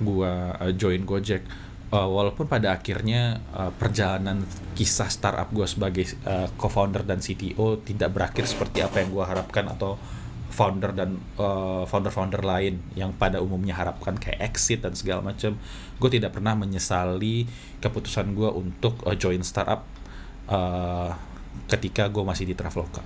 gue 0.00 0.32
uh, 0.32 0.72
join 0.74 1.02
Gojek. 1.06 1.42
Uh, 1.94 2.10
walaupun 2.10 2.50
pada 2.50 2.74
akhirnya 2.74 3.38
uh, 3.54 3.70
perjalanan 3.70 4.42
kisah 4.74 5.06
startup 5.06 5.46
gue 5.54 5.62
sebagai 5.62 6.02
uh, 6.26 6.50
co-founder 6.58 7.06
dan 7.06 7.22
CTO 7.22 7.78
tidak 7.86 8.10
berakhir 8.10 8.50
seperti 8.50 8.82
apa 8.82 8.98
yang 8.98 9.14
gue 9.14 9.22
harapkan 9.22 9.70
atau 9.70 9.94
founder 10.54 10.94
dan 10.94 11.18
uh, 11.38 11.82
founder-founder 11.82 12.46
lain 12.46 12.78
yang 12.94 13.10
pada 13.14 13.42
umumnya 13.42 13.74
harapkan 13.74 14.14
kayak 14.14 14.38
exit 14.54 14.86
dan 14.86 14.94
segala 14.94 15.22
macam 15.22 15.58
gue 15.98 16.10
tidak 16.10 16.30
pernah 16.30 16.54
menyesali 16.54 17.46
keputusan 17.82 18.34
gue 18.38 18.50
untuk 18.54 19.02
uh, 19.02 19.18
join 19.18 19.42
startup 19.42 19.82
uh, 20.46 21.10
ketika 21.66 22.06
gue 22.06 22.22
masih 22.22 22.46
di 22.46 22.54
Traveloka 22.54 23.02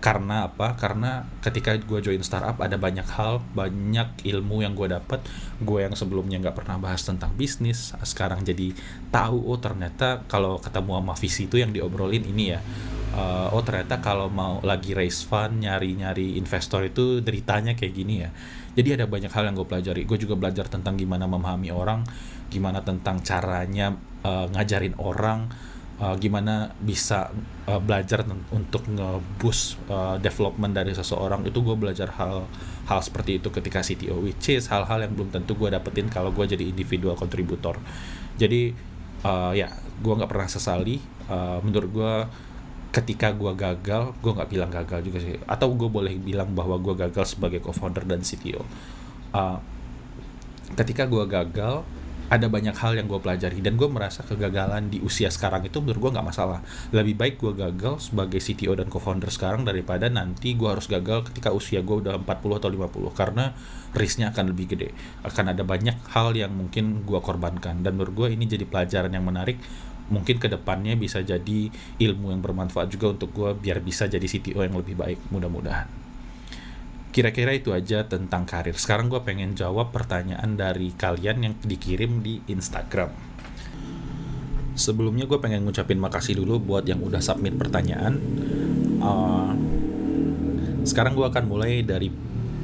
karena 0.00 0.48
apa? 0.48 0.80
Karena 0.80 1.28
ketika 1.44 1.76
gue 1.76 2.00
join 2.00 2.24
startup 2.24 2.56
ada 2.58 2.80
banyak 2.80 3.04
hal 3.04 3.44
banyak 3.52 4.24
ilmu 4.24 4.64
yang 4.64 4.72
gue 4.72 4.88
dapat 4.88 5.20
gue 5.60 5.84
yang 5.84 5.92
sebelumnya 5.92 6.40
nggak 6.40 6.56
pernah 6.64 6.80
bahas 6.80 7.04
tentang 7.04 7.36
bisnis 7.36 7.92
sekarang 8.00 8.40
jadi 8.40 8.72
tahu 9.12 9.44
oh 9.44 9.60
ternyata 9.60 10.24
kalau 10.24 10.56
ketemu 10.56 11.04
sama 11.04 11.14
visi 11.20 11.44
itu 11.44 11.60
yang 11.60 11.70
diobrolin 11.70 12.24
ini 12.24 12.56
ya. 12.56 12.60
Uh, 13.10 13.52
oh 13.52 13.60
ternyata 13.60 14.00
kalau 14.00 14.30
mau 14.30 14.62
lagi 14.64 14.94
raise 14.94 15.26
fund 15.26 15.66
nyari 15.66 15.98
nyari 15.98 16.38
investor 16.40 16.86
itu 16.88 17.20
deritanya 17.20 17.76
kayak 17.76 17.92
gini 17.92 18.24
ya. 18.24 18.32
Jadi 18.72 18.96
ada 18.96 19.04
banyak 19.04 19.28
hal 19.28 19.50
yang 19.50 19.54
gue 19.58 19.68
pelajari. 19.68 20.08
Gue 20.08 20.16
juga 20.16 20.38
belajar 20.38 20.70
tentang 20.70 20.96
gimana 20.96 21.28
memahami 21.28 21.68
orang 21.74 22.06
gimana 22.50 22.82
tentang 22.82 23.22
caranya 23.22 23.94
uh, 24.26 24.50
ngajarin 24.50 24.98
orang 24.98 25.48
uh, 26.00 26.16
gimana 26.16 26.72
bisa 26.80 27.30
uh, 27.68 27.78
belajar 27.78 28.24
untuk 28.50 28.88
nge-boost 28.88 29.78
uh, 29.92 30.16
development 30.18 30.72
dari 30.72 30.96
seseorang 30.96 31.44
itu 31.46 31.60
gue 31.60 31.76
belajar 31.76 32.10
hal 32.16 32.48
hal 32.88 33.00
seperti 33.04 33.38
itu 33.38 33.52
ketika 33.52 33.84
CTO 33.84 34.18
which 34.24 34.50
is 34.50 34.66
hal-hal 34.66 34.98
yang 34.98 35.14
belum 35.14 35.30
tentu 35.30 35.54
gue 35.54 35.70
dapetin 35.70 36.10
kalau 36.10 36.34
gue 36.34 36.42
jadi 36.48 36.64
individual 36.66 37.14
kontributor 37.14 37.78
jadi 38.40 38.72
uh, 39.24 39.52
ya 39.52 39.68
gue 40.00 40.12
nggak 40.16 40.30
pernah 40.30 40.48
sesali. 40.48 40.96
Uh, 41.30 41.62
menurut 41.62 41.90
gue 41.92 42.14
ketika 42.90 43.30
gue 43.30 43.52
gagal 43.54 44.16
gue 44.18 44.32
nggak 44.34 44.50
bilang 44.50 44.70
gagal 44.72 45.00
juga 45.04 45.18
sih. 45.20 45.36
Atau 45.44 45.76
gue 45.76 45.86
boleh 45.92 46.16
bilang 46.16 46.56
bahwa 46.56 46.80
gue 46.80 46.94
gagal 46.96 47.36
sebagai 47.36 47.60
co-founder 47.60 48.08
dan 48.08 48.24
CTO 48.24 48.64
uh, 49.36 49.58
ketika 50.78 51.06
gue 51.06 51.24
gagal 51.26 51.82
ada 52.30 52.46
banyak 52.46 52.78
hal 52.78 52.94
yang 52.94 53.10
gue 53.10 53.18
pelajari 53.18 53.58
dan 53.58 53.74
gue 53.74 53.90
merasa 53.90 54.22
kegagalan 54.22 54.86
di 54.86 55.02
usia 55.02 55.26
sekarang 55.34 55.66
itu 55.66 55.82
menurut 55.82 55.98
gue 55.98 56.10
nggak 56.14 56.26
masalah. 56.30 56.62
Lebih 56.94 57.18
baik 57.18 57.34
gue 57.42 57.52
gagal 57.58 58.06
sebagai 58.06 58.38
CTO 58.38 58.78
dan 58.78 58.86
co-founder 58.86 59.34
sekarang 59.34 59.66
daripada 59.66 60.06
nanti 60.06 60.54
gue 60.54 60.70
harus 60.70 60.86
gagal 60.86 61.26
ketika 61.26 61.50
usia 61.50 61.82
gue 61.82 62.06
udah 62.06 62.22
40 62.22 62.30
atau 62.62 62.70
50 62.70 63.18
karena 63.18 63.50
risknya 63.98 64.30
akan 64.30 64.54
lebih 64.54 64.78
gede. 64.78 64.94
Akan 65.26 65.50
ada 65.50 65.66
banyak 65.66 65.98
hal 66.14 66.30
yang 66.38 66.54
mungkin 66.54 67.02
gue 67.02 67.18
korbankan 67.18 67.82
dan 67.82 67.98
menurut 67.98 68.14
gue 68.14 68.38
ini 68.38 68.46
jadi 68.46 68.62
pelajaran 68.62 69.10
yang 69.10 69.26
menarik. 69.26 69.58
Mungkin 70.10 70.42
ke 70.42 70.50
depannya 70.50 70.94
bisa 70.98 71.22
jadi 71.22 71.70
ilmu 71.98 72.34
yang 72.34 72.42
bermanfaat 72.42 72.90
juga 72.94 73.14
untuk 73.14 73.30
gue 73.34 73.50
biar 73.58 73.82
bisa 73.82 74.06
jadi 74.06 74.26
CTO 74.26 74.62
yang 74.62 74.74
lebih 74.78 74.98
baik 74.98 75.18
mudah-mudahan 75.30 75.99
kira-kira 77.10 77.50
itu 77.54 77.74
aja 77.74 78.06
tentang 78.06 78.46
karir. 78.46 78.78
Sekarang 78.78 79.10
gue 79.10 79.18
pengen 79.22 79.58
jawab 79.58 79.90
pertanyaan 79.90 80.54
dari 80.54 80.94
kalian 80.94 81.38
yang 81.42 81.54
dikirim 81.58 82.22
di 82.22 82.38
Instagram. 82.46 83.10
Sebelumnya 84.78 85.26
gue 85.26 85.38
pengen 85.42 85.66
ngucapin 85.66 85.98
makasih 85.98 86.38
dulu 86.38 86.62
buat 86.62 86.86
yang 86.86 87.02
udah 87.02 87.18
submit 87.18 87.58
pertanyaan. 87.58 88.16
Uh, 89.02 89.52
sekarang 90.86 91.18
gue 91.18 91.26
akan 91.26 91.44
mulai 91.44 91.84
dari 91.84 92.08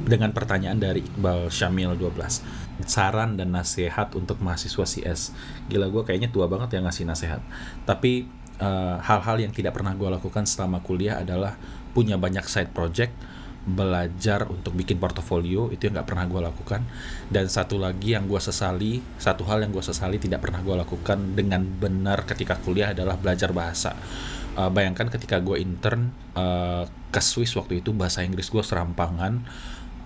dengan 0.07 0.31
pertanyaan 0.31 0.79
dari 0.79 1.03
Iqbal 1.03 1.51
Syamil 1.51 1.99
12 1.99 2.87
saran 2.87 3.35
dan 3.35 3.51
nasihat 3.51 4.15
untuk 4.15 4.39
mahasiswa 4.39 4.87
CS 4.87 5.35
gila 5.67 5.91
gue 5.91 6.07
kayaknya 6.07 6.31
tua 6.31 6.47
banget 6.47 6.79
yang 6.79 6.87
ngasih 6.87 7.03
nasihat 7.03 7.43
tapi 7.83 8.23
eh, 8.63 8.95
hal-hal 9.03 9.35
uh, 9.35 9.43
yang 9.43 9.51
tidak 9.51 9.75
pernah 9.75 9.91
gue 9.91 10.07
lakukan 10.07 10.47
selama 10.47 10.79
kuliah 10.79 11.19
adalah 11.19 11.59
punya 11.91 12.15
banyak 12.15 12.47
side 12.47 12.71
project 12.71 13.11
belajar 13.67 14.47
untuk 14.47 14.71
bikin 14.71 14.95
portofolio 14.95 15.67
itu 15.67 15.91
yang 15.91 15.99
nggak 15.99 16.07
pernah 16.07 16.23
gue 16.23 16.41
lakukan. 16.47 16.81
Dan 17.27 17.51
satu 17.51 17.75
lagi 17.75 18.15
yang 18.15 18.25
gue 18.25 18.39
sesali 18.39 19.03
satu 19.19 19.43
hal 19.43 19.67
yang 19.67 19.75
gue 19.75 19.83
sesali 19.83 20.15
tidak 20.17 20.47
pernah 20.47 20.63
gue 20.63 20.75
lakukan 20.79 21.35
dengan 21.35 21.67
benar 21.67 22.23
ketika 22.23 22.55
kuliah 22.63 22.95
adalah 22.95 23.19
belajar 23.19 23.51
bahasa. 23.51 23.91
Uh, 24.57 24.71
bayangkan 24.73 25.11
ketika 25.11 25.37
gue 25.43 25.61
intern 25.61 26.09
uh, 26.33 26.87
ke 27.13 27.21
Swiss 27.21 27.53
waktu 27.53 27.83
itu 27.85 27.93
bahasa 27.93 28.25
Inggris 28.25 28.49
gue 28.49 28.63
serampangan 28.65 29.45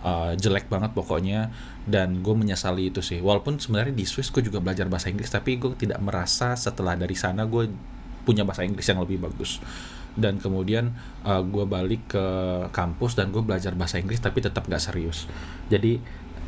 uh, 0.04 0.36
jelek 0.36 0.68
banget 0.68 0.92
pokoknya 0.92 1.54
dan 1.88 2.20
gue 2.20 2.36
menyesali 2.36 2.90
itu 2.90 3.00
sih. 3.00 3.22
Walaupun 3.22 3.62
sebenarnya 3.62 3.94
di 3.94 4.04
Swiss 4.10 4.34
gue 4.34 4.44
juga 4.44 4.60
belajar 4.60 4.90
bahasa 4.90 5.08
Inggris 5.14 5.30
tapi 5.30 5.62
gue 5.62 5.78
tidak 5.78 6.02
merasa 6.02 6.58
setelah 6.58 6.98
dari 6.98 7.14
sana 7.14 7.46
gue 7.46 7.70
punya 8.26 8.46
bahasa 8.46 8.66
Inggris 8.66 8.86
yang 8.86 9.02
lebih 9.02 9.22
bagus 9.22 9.62
dan 10.20 10.40
kemudian 10.40 10.92
uh, 11.24 11.40
gue 11.44 11.64
balik 11.64 12.12
ke 12.12 12.26
kampus 12.76 13.16
dan 13.16 13.32
gue 13.32 13.44
belajar 13.44 13.76
bahasa 13.76 14.00
Inggris 14.00 14.20
tapi 14.20 14.44
tetap 14.44 14.68
gak 14.68 14.84
serius. 14.84 15.28
Jadi 15.72 16.02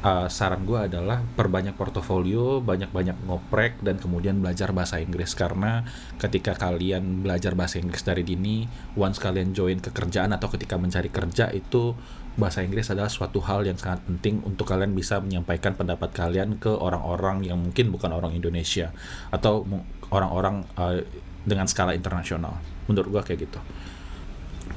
uh, 0.04 0.28
saran 0.28 0.67
gue 0.67 0.78
adalah 0.78 1.23
perbanyak 1.23 1.73
portofolio 1.73 2.60
banyak-banyak 2.60 3.23
ngoprek 3.26 3.80
dan 3.82 3.97
kemudian 3.97 4.43
belajar 4.43 4.76
bahasa 4.76 4.99
Inggris. 4.99 5.34
Karena 5.34 5.82
ketika 6.19 6.54
kalian 6.54 7.23
belajar 7.23 7.56
bahasa 7.56 7.80
Inggris 7.80 8.04
dari 8.04 8.21
dini 8.28 8.67
once 8.99 9.17
kalian 9.17 9.56
join 9.56 9.80
ke 9.80 9.89
kerjaan 9.95 10.36
atau 10.36 10.52
ketika 10.52 10.76
mencari 10.76 11.10
kerja 11.10 11.49
itu 11.56 11.95
bahasa 12.34 12.65
Inggris 12.65 12.89
adalah 12.89 13.13
suatu 13.13 13.38
hal 13.45 13.62
yang 13.62 13.78
sangat 13.78 14.04
penting 14.10 14.41
untuk 14.41 14.65
kalian 14.65 14.97
bisa 14.97 15.21
menyampaikan 15.21 15.78
pendapat 15.78 16.10
kalian 16.12 16.58
ke 16.58 16.69
orang-orang 16.69 17.45
yang 17.45 17.62
mungkin 17.62 17.93
bukan 17.93 18.12
orang 18.12 18.34
Indonesia. 18.34 18.89
Atau 19.30 19.65
orang-orang 20.10 20.65
uh, 20.78 21.02
dengan 21.44 21.68
skala 21.68 21.96
internasional. 21.96 22.60
Menurut 22.88 23.10
gua 23.20 23.24
kayak 23.24 23.48
gitu. 23.48 23.60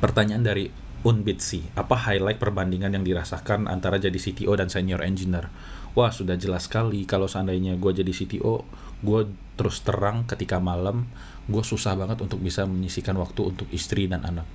Pertanyaan 0.03 0.45
dari 0.45 0.67
Unbitsi 1.07 1.63
apa 1.79 1.95
highlight 1.95 2.43
perbandingan 2.43 2.91
yang 2.99 3.07
dirasakan 3.07 3.71
antara 3.71 4.03
jadi 4.03 4.19
CTO 4.19 4.59
dan 4.59 4.67
senior 4.67 5.07
engineer? 5.07 5.47
Wah 5.95 6.11
sudah 6.11 6.35
jelas 6.35 6.67
sekali. 6.67 7.07
Kalau 7.07 7.31
seandainya 7.31 7.79
gue 7.79 7.93
jadi 7.95 8.11
CTO 8.11 8.67
gue 9.07 9.21
terus 9.55 9.87
terang 9.87 10.27
ketika 10.27 10.59
malam 10.59 11.07
gue 11.47 11.63
susah 11.63 11.95
banget 11.95 12.19
untuk 12.27 12.43
bisa 12.43 12.67
menyisikan 12.67 13.15
waktu 13.23 13.55
untuk 13.55 13.71
istri 13.71 14.11
dan 14.11 14.27
anak. 14.27 14.49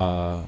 Uh, 0.00 0.40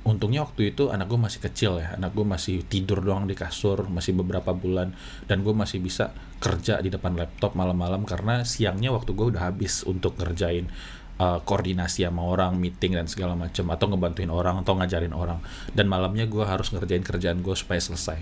untungnya 0.00 0.48
waktu 0.48 0.72
itu 0.72 0.88
anak 0.88 1.12
gue 1.12 1.20
masih 1.20 1.40
kecil 1.44 1.72
ya 1.76 1.92
anak 1.92 2.16
gue 2.16 2.24
masih 2.24 2.64
tidur 2.64 3.04
doang 3.04 3.28
di 3.28 3.36
kasur 3.36 3.84
masih 3.92 4.16
beberapa 4.16 4.56
bulan 4.56 4.96
dan 5.28 5.44
gue 5.44 5.52
masih 5.52 5.76
bisa 5.84 6.16
kerja 6.40 6.80
di 6.80 6.88
depan 6.88 7.20
laptop 7.20 7.52
malam-malam 7.52 8.08
karena 8.08 8.40
siangnya 8.48 8.96
waktu 8.96 9.12
gue 9.12 9.36
udah 9.36 9.52
habis 9.52 9.84
untuk 9.84 10.16
ngerjain 10.16 10.72
uh, 11.20 11.44
koordinasi 11.44 12.08
sama 12.08 12.24
orang, 12.24 12.56
meeting 12.56 12.96
dan 12.96 13.04
segala 13.04 13.36
macam 13.36 13.68
atau 13.68 13.86
ngebantuin 13.92 14.32
orang 14.32 14.64
atau 14.64 14.72
ngajarin 14.80 15.12
orang. 15.12 15.44
Dan 15.76 15.86
malamnya 15.92 16.24
gue 16.24 16.40
harus 16.40 16.72
ngerjain 16.72 17.04
kerjaan 17.04 17.44
gue 17.44 17.52
supaya 17.52 17.76
selesai. 17.76 18.18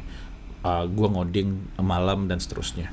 Uh, 0.66 0.82
gue 0.90 1.06
ngoding 1.06 1.78
malam 1.78 2.26
dan 2.26 2.42
seterusnya 2.42 2.90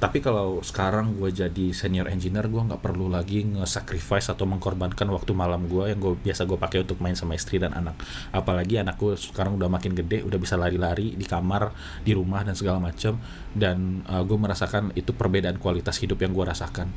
tapi 0.00 0.24
kalau 0.24 0.64
sekarang 0.64 1.20
gue 1.20 1.28
jadi 1.28 1.76
senior 1.76 2.08
engineer 2.08 2.48
gue 2.48 2.56
nggak 2.56 2.80
perlu 2.80 3.12
lagi 3.12 3.44
nge-sacrifice 3.44 4.32
atau 4.32 4.48
mengkorbankan 4.48 5.04
waktu 5.12 5.36
malam 5.36 5.68
gue 5.68 5.92
yang 5.92 6.00
gue 6.00 6.16
biasa 6.16 6.48
gue 6.48 6.56
pakai 6.56 6.88
untuk 6.88 7.04
main 7.04 7.12
sama 7.12 7.36
istri 7.36 7.60
dan 7.60 7.76
anak. 7.76 8.00
Apalagi 8.32 8.80
anak 8.80 8.96
gue 8.96 9.12
sekarang 9.20 9.60
udah 9.60 9.68
makin 9.68 9.92
gede 9.92 10.24
udah 10.24 10.40
bisa 10.40 10.56
lari-lari 10.56 11.12
di 11.20 11.28
kamar 11.28 11.68
di 12.00 12.16
rumah 12.16 12.40
dan 12.40 12.56
segala 12.56 12.80
macam 12.80 13.20
dan 13.52 14.00
uh, 14.08 14.24
gue 14.24 14.38
merasakan 14.40 14.96
itu 14.96 15.12
perbedaan 15.12 15.60
kualitas 15.60 16.00
hidup 16.00 16.24
yang 16.24 16.32
gue 16.32 16.48
rasakan. 16.48 16.88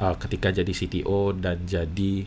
Uh, 0.00 0.16
ketika 0.16 0.48
jadi 0.48 0.72
CTO 0.72 1.36
dan 1.36 1.60
jadi 1.68 2.24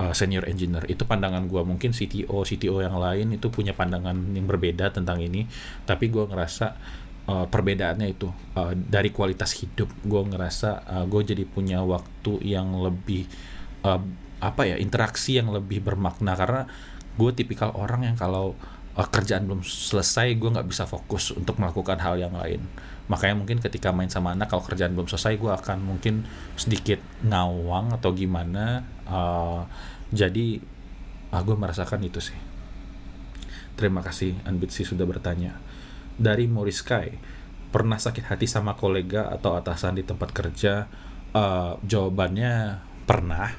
uh, 0.00 0.14
senior 0.16 0.48
engineer. 0.48 0.88
Itu 0.88 1.04
pandangan 1.04 1.44
gue 1.44 1.60
mungkin 1.60 1.92
CTO 1.92 2.46
CTO 2.46 2.80
yang 2.80 2.96
lain 2.96 3.36
itu 3.36 3.52
punya 3.52 3.76
pandangan 3.76 4.16
yang 4.32 4.48
berbeda 4.48 4.96
tentang 4.96 5.20
ini. 5.20 5.44
Tapi 5.84 6.08
gue 6.08 6.24
ngerasa 6.24 6.72
uh, 7.28 7.46
perbedaannya 7.46 8.08
itu 8.08 8.32
uh, 8.56 8.72
dari 8.74 9.12
kualitas 9.12 9.52
hidup. 9.60 9.92
Gue 10.02 10.24
ngerasa 10.24 10.88
uh, 10.88 11.04
gue 11.04 11.22
jadi 11.22 11.44
punya 11.44 11.84
waktu 11.84 12.40
yang 12.42 12.72
lebih 12.80 13.28
uh, 13.84 14.00
apa 14.40 14.62
ya 14.64 14.80
interaksi 14.80 15.36
yang 15.36 15.52
lebih 15.52 15.84
bermakna. 15.84 16.32
Karena 16.34 16.64
gue 17.20 17.30
tipikal 17.36 17.76
orang 17.76 18.08
yang 18.08 18.16
kalau 18.16 18.56
uh, 18.96 19.08
kerjaan 19.08 19.44
belum 19.44 19.60
selesai 19.62 20.34
gue 20.40 20.48
nggak 20.48 20.68
bisa 20.68 20.88
fokus 20.88 21.36
untuk 21.36 21.60
melakukan 21.60 22.00
hal 22.00 22.16
yang 22.16 22.32
lain. 22.32 22.64
Makanya 23.08 23.36
mungkin 23.40 23.60
ketika 23.60 23.92
main 23.92 24.12
sama 24.12 24.32
anak 24.32 24.52
kalau 24.52 24.64
kerjaan 24.64 24.92
belum 24.96 25.08
selesai 25.08 25.36
gue 25.36 25.52
akan 25.52 25.84
mungkin 25.84 26.24
sedikit 26.56 27.00
ngawang 27.24 27.92
atau 27.92 28.10
gimana. 28.16 28.84
Uh, 29.04 29.68
jadi 30.08 30.60
uh, 31.32 31.42
gue 31.44 31.56
merasakan 31.56 32.00
itu 32.04 32.20
sih. 32.24 32.36
Terima 33.78 34.02
kasih 34.02 34.34
Anbitsi 34.42 34.82
sudah 34.82 35.06
bertanya 35.06 35.67
dari 36.18 36.50
Moriskai 36.50 37.38
pernah 37.70 37.96
sakit 37.96 38.34
hati 38.34 38.50
sama 38.50 38.74
kolega 38.74 39.30
atau 39.30 39.54
atasan 39.54 39.96
di 39.96 40.04
tempat 40.04 40.34
kerja? 40.34 40.90
Uh, 41.28 41.76
jawabannya 41.84 42.80
pernah 43.04 43.52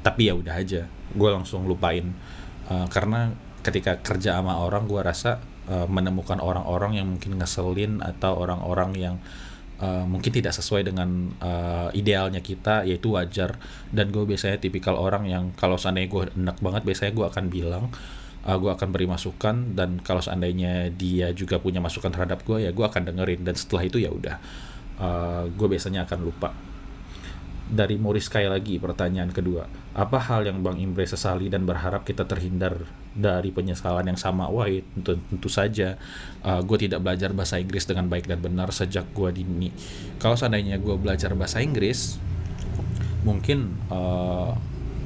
tapi 0.00 0.28
ya 0.28 0.34
udah 0.36 0.54
aja. 0.56 0.88
Gue 1.12 1.30
langsung 1.30 1.68
lupain. 1.68 2.12
Uh, 2.68 2.88
karena 2.88 3.32
ketika 3.60 4.00
kerja 4.00 4.40
sama 4.40 4.56
orang 4.60 4.88
gue 4.88 5.00
rasa 5.00 5.40
uh, 5.68 5.84
menemukan 5.86 6.40
orang-orang 6.40 6.96
yang 6.96 7.06
mungkin 7.16 7.36
ngeselin 7.36 8.00
atau 8.00 8.40
orang-orang 8.40 8.90
yang 8.96 9.16
uh, 9.84 10.08
mungkin 10.08 10.32
tidak 10.32 10.56
sesuai 10.56 10.88
dengan 10.88 11.36
uh, 11.44 11.92
idealnya 11.92 12.40
kita 12.40 12.88
yaitu 12.88 13.12
wajar. 13.12 13.60
Dan 13.92 14.08
gue 14.08 14.24
biasanya 14.24 14.56
tipikal 14.56 14.96
orang 14.96 15.28
yang 15.28 15.52
kalau 15.54 15.76
seandainya 15.76 16.08
gue 16.08 16.22
enak 16.32 16.58
banget 16.64 16.82
biasanya 16.88 17.12
gue 17.12 17.26
akan 17.28 17.44
bilang 17.52 17.84
gue 18.56 18.70
akan 18.72 18.88
beri 18.90 19.06
masukan 19.06 19.76
dan 19.76 20.00
kalau 20.00 20.24
seandainya 20.24 20.88
dia 20.90 21.30
juga 21.36 21.60
punya 21.60 21.78
masukan 21.78 22.08
terhadap 22.08 22.42
gue 22.42 22.64
ya 22.66 22.70
gue 22.72 22.86
akan 22.86 23.12
dengerin. 23.12 23.44
Dan 23.44 23.54
setelah 23.54 23.84
itu 23.84 23.98
ya 24.00 24.10
udah. 24.10 24.36
Uh, 25.00 25.44
gue 25.52 25.66
biasanya 25.68 26.08
akan 26.08 26.18
lupa. 26.24 26.50
Dari 27.70 27.94
Morris 28.02 28.26
sekali 28.26 28.50
lagi 28.50 28.82
pertanyaan 28.82 29.30
kedua. 29.30 29.62
Apa 29.94 30.18
hal 30.18 30.42
yang 30.42 30.58
Bang 30.58 30.80
Imre 30.82 31.06
sesali 31.06 31.46
dan 31.46 31.62
berharap 31.62 32.02
kita 32.02 32.26
terhindar 32.26 32.82
dari 33.14 33.54
penyesalan 33.54 34.10
yang 34.10 34.18
sama? 34.18 34.50
Wah 34.50 34.66
tentu, 34.66 35.20
tentu 35.30 35.48
saja. 35.52 35.94
Uh, 36.42 36.58
gue 36.66 36.90
tidak 36.90 37.04
belajar 37.04 37.30
bahasa 37.30 37.62
Inggris 37.62 37.86
dengan 37.86 38.10
baik 38.10 38.26
dan 38.26 38.42
benar 38.42 38.74
sejak 38.74 39.06
gue 39.14 39.30
dini. 39.30 39.70
Kalau 40.18 40.34
seandainya 40.34 40.82
gue 40.82 40.98
belajar 40.98 41.30
bahasa 41.38 41.62
Inggris 41.62 42.18
mungkin 43.20 43.76
uh, 43.92 44.56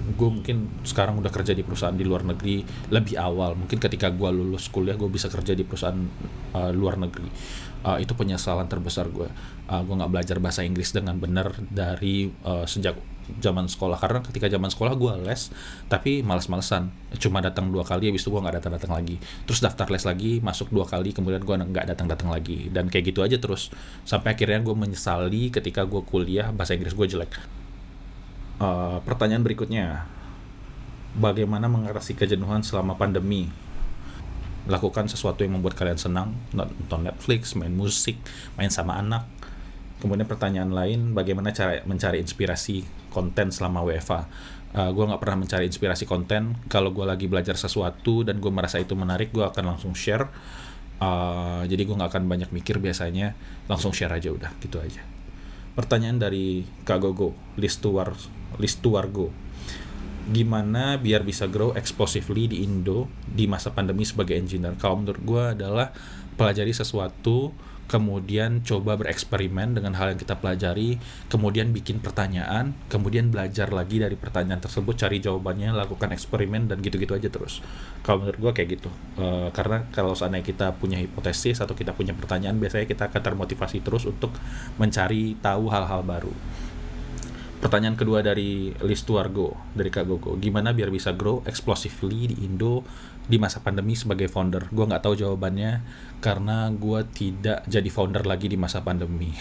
gue 0.05 0.29
mungkin 0.29 0.85
sekarang 0.85 1.17
udah 1.17 1.33
kerja 1.33 1.57
di 1.57 1.65
perusahaan 1.65 1.97
di 1.97 2.05
luar 2.05 2.29
negeri 2.29 2.61
lebih 2.93 3.17
awal. 3.17 3.57
Mungkin 3.57 3.81
ketika 3.81 4.13
gue 4.13 4.29
lulus 4.29 4.69
kuliah 4.69 5.01
gue 5.01 5.09
bisa 5.09 5.33
kerja 5.33 5.57
di 5.57 5.65
perusahaan 5.65 5.97
uh, 6.53 6.71
luar 6.77 7.01
negeri. 7.01 7.29
Uh, 7.85 8.01
itu 8.01 8.17
penyesalan 8.17 8.65
terbesar 8.65 9.13
gue 9.13 9.29
uh, 9.69 9.83
gue 9.85 9.95
nggak 9.97 10.09
belajar 10.09 10.37
bahasa 10.41 10.65
Inggris 10.65 10.97
dengan 10.97 11.21
benar 11.21 11.53
dari 11.69 12.33
uh, 12.45 12.65
sejak 12.65 12.97
zaman 13.41 13.65
sekolah. 13.65 13.97
Karena 13.97 14.21
ketika 14.21 14.53
zaman 14.53 14.69
sekolah 14.69 14.93
gue 14.97 15.13
les 15.25 15.49
tapi 15.89 16.21
males-malesan. 16.21 16.93
Cuma 17.17 17.41
datang 17.41 17.73
dua 17.73 17.85
kali 17.85 18.13
habis 18.13 18.25
itu 18.25 18.29
gue 18.29 18.41
nggak 18.45 18.61
datang-datang 18.61 18.93
lagi. 18.93 19.17
Terus 19.49 19.65
daftar 19.65 19.89
les 19.89 20.05
lagi 20.05 20.33
masuk 20.45 20.69
dua 20.69 20.85
kali 20.85 21.17
kemudian 21.17 21.41
gue 21.41 21.57
nggak 21.57 21.97
datang-datang 21.97 22.29
lagi. 22.29 22.69
Dan 22.69 22.93
kayak 22.93 23.15
gitu 23.15 23.25
aja 23.25 23.41
terus. 23.41 23.73
Sampai 24.05 24.37
akhirnya 24.37 24.61
gue 24.61 24.77
menyesali 24.77 25.49
ketika 25.49 25.89
gue 25.89 26.05
kuliah 26.05 26.53
bahasa 26.53 26.77
Inggris 26.77 26.93
gue 26.93 27.09
jelek 27.09 27.64
Uh, 28.59 29.03
pertanyaan 29.03 29.43
berikutnya, 29.43 30.07
bagaimana 31.19 31.67
mengatasi 31.67 32.15
kejenuhan 32.15 32.63
selama 32.63 32.95
pandemi? 32.95 33.51
lakukan 34.65 35.05
sesuatu 35.13 35.45
yang 35.45 35.61
membuat 35.61 35.77
kalian 35.77 36.01
senang 36.01 36.33
nonton 36.57 37.05
Netflix 37.05 37.53
main 37.53 37.77
musik 37.77 38.17
main 38.57 38.73
sama 38.73 38.97
anak. 38.97 39.29
Kemudian 40.01 40.25
pertanyaan 40.25 40.73
lain 40.73 41.13
bagaimana 41.13 41.53
cara 41.53 41.85
mencari 41.85 42.17
inspirasi 42.21 42.81
konten 43.13 43.53
selama 43.53 43.85
WFA 43.85 44.25
uh, 44.75 44.91
gue 44.91 45.05
nggak 45.07 45.23
pernah 45.23 45.39
mencari 45.47 45.65
inspirasi 45.71 46.05
konten. 46.05 46.59
Kalau 46.67 46.91
gue 46.91 47.07
lagi 47.07 47.31
belajar 47.31 47.55
sesuatu 47.55 48.27
dan 48.27 48.43
gue 48.43 48.51
merasa 48.51 48.83
itu 48.83 48.93
menarik 48.99 49.31
gue 49.31 49.47
akan 49.47 49.77
langsung 49.77 49.95
share. 49.95 50.29
Uh, 50.99 51.63
jadi 51.67 51.83
gue 51.87 51.95
nggak 51.95 52.11
akan 52.11 52.25
banyak 52.27 52.51
mikir 52.51 52.83
biasanya. 52.83 53.33
Langsung 53.71 53.95
share 53.95 54.13
aja 54.13 54.35
udah 54.35 54.51
gitu 54.61 54.83
aja. 54.83 55.01
Pertanyaan 55.75 56.23
dari 56.23 56.63
Kak 56.87 57.03
Gogo 57.03 57.35
Listuar 57.59 58.15
Listuargo 58.59 59.45
gimana 60.25 60.97
biar 60.97 61.21
bisa 61.21 61.45
grow 61.45 61.77
explosively 61.77 62.49
di 62.49 62.65
Indo 62.65 63.13
di 63.29 63.45
masa 63.45 63.77
pandemi 63.77 64.09
sebagai 64.09 64.41
engineer. 64.41 64.73
Kalau 64.81 64.97
menurut 65.05 65.21
gue 65.21 65.45
adalah 65.53 65.93
pelajari 66.41 66.73
sesuatu, 66.73 67.53
kemudian 67.85 68.65
coba 68.65 68.97
bereksperimen 68.97 69.77
dengan 69.77 69.93
hal 69.93 70.17
yang 70.17 70.21
kita 70.21 70.41
pelajari, 70.41 70.97
kemudian 71.29 71.71
bikin 71.77 72.01
pertanyaan, 72.01 72.73
kemudian 72.89 73.29
belajar 73.29 73.69
lagi 73.69 74.01
dari 74.01 74.17
pertanyaan 74.17 74.65
tersebut, 74.65 74.97
cari 74.97 75.21
jawabannya, 75.21 75.77
lakukan 75.77 76.17
eksperimen 76.17 76.73
dan 76.73 76.81
gitu-gitu 76.81 77.13
aja 77.13 77.29
terus. 77.29 77.61
Kalau 78.01 78.25
menurut 78.25 78.41
gue 78.41 78.53
kayak 78.57 78.69
gitu, 78.81 78.91
uh, 79.21 79.53
karena 79.53 79.85
kalau 79.93 80.17
seandainya 80.17 80.49
kita 80.49 80.73
punya 80.81 80.97
hipotesis 80.97 81.61
atau 81.61 81.77
kita 81.77 81.93
punya 81.93 82.17
pertanyaan, 82.17 82.57
biasanya 82.57 82.89
kita 82.89 83.13
akan 83.13 83.21
termotivasi 83.21 83.85
terus 83.85 84.09
untuk 84.09 84.33
mencari 84.81 85.37
tahu 85.45 85.69
hal-hal 85.69 86.01
baru 86.01 86.33
pertanyaan 87.65 87.97
kedua 87.97 88.21
dari 88.21 88.77
Listuargo 88.85 89.57
dari 89.73 89.89
Kak 89.89 90.05
Gogo 90.05 90.37
gimana 90.37 90.77
biar 90.77 90.93
bisa 90.93 91.17
grow 91.17 91.41
explosively 91.49 92.29
di 92.29 92.45
Indo 92.45 92.85
di 93.25 93.41
masa 93.41 93.65
pandemi 93.65 93.97
sebagai 93.97 94.29
founder? 94.29 94.69
Gue 94.69 94.85
nggak 94.85 95.01
tahu 95.01 95.17
jawabannya 95.17 95.81
karena 96.21 96.69
gue 96.77 97.01
tidak 97.17 97.65
jadi 97.65 97.89
founder 97.89 98.29
lagi 98.29 98.53
di 98.53 98.61
masa 98.61 98.85
pandemi. 98.85 99.33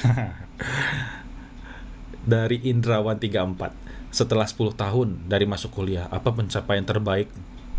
Dari 2.24 2.64
Indrawan 2.72 3.20
34 3.20 4.16
setelah 4.16 4.48
10 4.48 4.80
tahun 4.80 5.10
dari 5.28 5.44
masuk 5.44 5.76
kuliah 5.76 6.08
apa 6.08 6.32
pencapaian 6.32 6.88
terbaik 6.88 7.28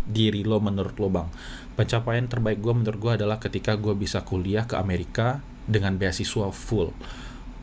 diri 0.04 0.44
lo 0.44 0.60
menurut 0.60 0.92
lo 1.00 1.08
bang? 1.08 1.32
Pencapaian 1.72 2.28
terbaik 2.28 2.60
gue 2.60 2.74
menurut 2.76 3.00
gue 3.00 3.12
adalah 3.16 3.40
ketika 3.40 3.80
gue 3.80 3.96
bisa 3.96 4.20
kuliah 4.20 4.68
ke 4.68 4.76
Amerika 4.76 5.40
dengan 5.64 5.96
beasiswa 5.96 6.52
full 6.52 6.92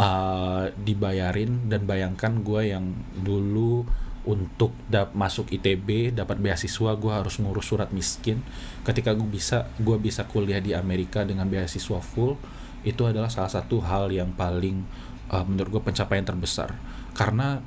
uh, 0.02 0.74
dibayarin 0.74 1.70
dan 1.70 1.86
bayangkan 1.86 2.42
gue 2.42 2.74
yang 2.74 2.90
dulu 3.22 3.86
untuk 4.22 4.74
dap 4.86 5.18
masuk 5.18 5.50
ITB 5.50 6.14
dapat 6.14 6.38
beasiswa 6.38 6.94
gue 6.94 7.14
harus 7.14 7.38
ngurus 7.42 7.66
surat 7.70 7.90
miskin. 7.94 8.42
Ketika 8.86 9.14
gue 9.14 9.30
bisa 9.30 9.70
gue 9.82 9.98
bisa 10.02 10.26
kuliah 10.30 10.62
di 10.62 10.74
Amerika 10.74 11.26
dengan 11.26 11.50
beasiswa 11.50 12.02
full 12.02 12.38
itu 12.82 13.06
adalah 13.06 13.30
salah 13.30 13.50
satu 13.50 13.82
hal 13.82 14.10
yang 14.10 14.34
paling 14.34 14.82
uh, 15.30 15.46
menurut 15.46 15.80
gue 15.80 15.84
pencapaian 15.94 16.26
terbesar. 16.26 16.74
Karena 17.14 17.62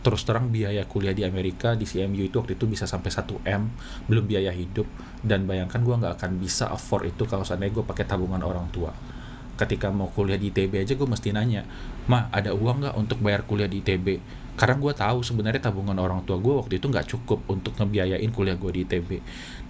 terus 0.00 0.24
terang 0.24 0.48
biaya 0.48 0.88
kuliah 0.88 1.12
di 1.12 1.28
Amerika 1.28 1.76
di 1.76 1.84
CMU 1.84 2.24
itu 2.24 2.40
waktu 2.40 2.56
itu 2.56 2.64
bisa 2.64 2.88
sampai 2.88 3.12
1 3.12 3.46
m 3.46 3.62
belum 4.10 4.24
biaya 4.26 4.50
hidup. 4.50 4.86
Dan 5.22 5.46
bayangkan 5.46 5.78
gue 5.82 5.94
nggak 5.94 6.14
akan 6.18 6.42
bisa 6.42 6.70
afford 6.74 7.06
itu 7.10 7.22
kalau 7.26 7.46
seandainya 7.46 7.82
gue 7.82 7.84
pakai 7.86 8.02
tabungan 8.06 8.42
orang 8.42 8.66
tua 8.74 8.90
ketika 9.60 9.92
mau 9.92 10.08
kuliah 10.08 10.40
di 10.40 10.48
ITB 10.48 10.88
aja 10.88 10.96
gue 10.96 11.08
mesti 11.08 11.36
nanya 11.36 11.68
mah 12.08 12.32
ada 12.32 12.56
uang 12.56 12.80
nggak 12.80 12.94
untuk 12.96 13.20
bayar 13.20 13.44
kuliah 13.44 13.68
di 13.68 13.84
ITB 13.84 14.20
karena 14.56 14.76
gue 14.80 14.92
tahu 14.92 15.18
sebenarnya 15.20 15.60
tabungan 15.60 15.96
orang 16.00 16.24
tua 16.24 16.40
gue 16.40 16.54
waktu 16.56 16.80
itu 16.80 16.88
nggak 16.88 17.06
cukup 17.06 17.44
untuk 17.48 17.76
ngebiayain 17.76 18.30
kuliah 18.32 18.56
gue 18.56 18.70
di 18.72 18.80
ITB 18.88 19.10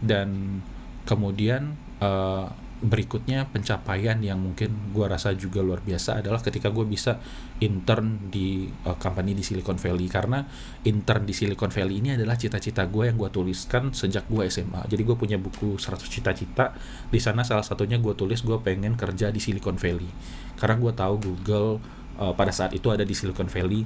dan 0.02 0.60
kemudian 1.04 1.74
uh, 1.98 2.46
berikutnya 2.80 3.44
pencapaian 3.52 4.16
yang 4.24 4.40
mungkin 4.40 4.92
gue 4.96 5.04
rasa 5.04 5.36
juga 5.36 5.60
luar 5.60 5.84
biasa 5.84 6.24
adalah 6.24 6.40
ketika 6.40 6.72
gue 6.72 6.88
bisa 6.88 7.20
intern 7.60 8.32
di 8.32 8.72
uh, 8.88 8.96
company 8.96 9.36
di 9.36 9.44
Silicon 9.44 9.76
Valley. 9.76 10.08
Karena 10.08 10.40
intern 10.88 11.28
di 11.28 11.36
Silicon 11.36 11.68
Valley 11.68 12.00
ini 12.00 12.16
adalah 12.16 12.40
cita-cita 12.40 12.88
gue 12.88 13.12
yang 13.12 13.20
gue 13.20 13.28
tuliskan 13.28 13.92
sejak 13.92 14.24
gue 14.32 14.48
SMA 14.48 14.88
jadi 14.88 15.02
gue 15.04 15.16
punya 15.16 15.36
buku 15.36 15.76
100 15.76 16.00
cita-cita. 16.08 16.72
Di 17.12 17.20
sana 17.20 17.44
salah 17.44 17.64
satunya 17.64 18.00
gue 18.00 18.16
tulis 18.16 18.40
gue 18.40 18.56
pengen 18.64 18.96
kerja 18.96 19.28
di 19.28 19.44
Silicon 19.44 19.76
Valley. 19.76 20.08
Karena 20.56 20.80
gue 20.80 20.92
tahu 20.96 21.14
Google 21.20 21.68
uh, 22.16 22.32
pada 22.32 22.50
saat 22.50 22.72
itu 22.72 22.88
ada 22.88 23.04
di 23.04 23.12
Silicon 23.12 23.52
Valley 23.52 23.84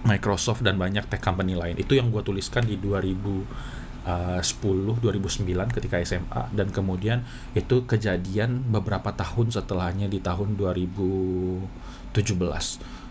Microsoft 0.00 0.64
dan 0.64 0.80
banyak 0.80 1.04
tech 1.12 1.20
company 1.20 1.52
lain. 1.52 1.76
Itu 1.76 1.92
yang 1.92 2.08
gue 2.08 2.24
tuliskan 2.24 2.64
di 2.64 2.80
2000 2.80 3.79
uh, 4.06 4.40
10 4.40 5.00
2009 5.00 5.76
ketika 5.76 5.96
SMA 6.04 6.42
dan 6.54 6.68
kemudian 6.72 7.24
itu 7.52 7.84
kejadian 7.84 8.64
beberapa 8.68 9.12
tahun 9.12 9.52
setelahnya 9.52 10.08
di 10.08 10.20
tahun 10.22 10.56
2017 10.56 12.14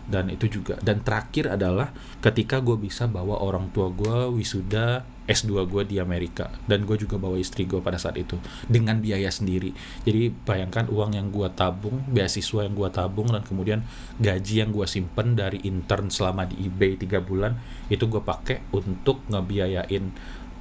dan 0.10 0.26
itu 0.34 0.50
juga 0.50 0.82
dan 0.82 1.06
terakhir 1.06 1.54
adalah 1.54 1.94
ketika 2.18 2.58
gue 2.60 2.78
bisa 2.82 3.06
bawa 3.06 3.38
orang 3.46 3.70
tua 3.70 3.94
gue 3.94 4.42
wisuda 4.42 5.06
S2 5.30 5.70
gue 5.70 5.84
di 5.86 6.02
Amerika. 6.02 6.50
Dan 6.66 6.90
gue 6.90 6.98
juga 6.98 7.22
bawa 7.22 7.38
istri 7.38 7.70
gue 7.70 7.78
pada 7.78 8.02
saat 8.02 8.18
itu. 8.18 8.42
Dengan 8.66 8.98
biaya 8.98 9.30
sendiri. 9.30 9.70
Jadi 10.02 10.34
bayangkan 10.34 10.90
uang 10.90 11.14
yang 11.14 11.30
gue 11.30 11.46
tabung 11.54 12.02
beasiswa 12.10 12.66
yang 12.66 12.74
gue 12.74 12.90
tabung 12.90 13.30
dan 13.30 13.46
kemudian 13.46 13.86
gaji 14.18 14.66
yang 14.66 14.74
gue 14.74 14.90
simpen 14.90 15.38
dari 15.38 15.62
intern 15.70 16.10
selama 16.10 16.50
di 16.50 16.66
eBay 16.66 16.98
tiga 16.98 17.22
bulan 17.22 17.54
itu 17.94 18.10
gue 18.10 18.26
pakai 18.26 18.66
untuk 18.74 19.22
ngebiayain 19.30 20.10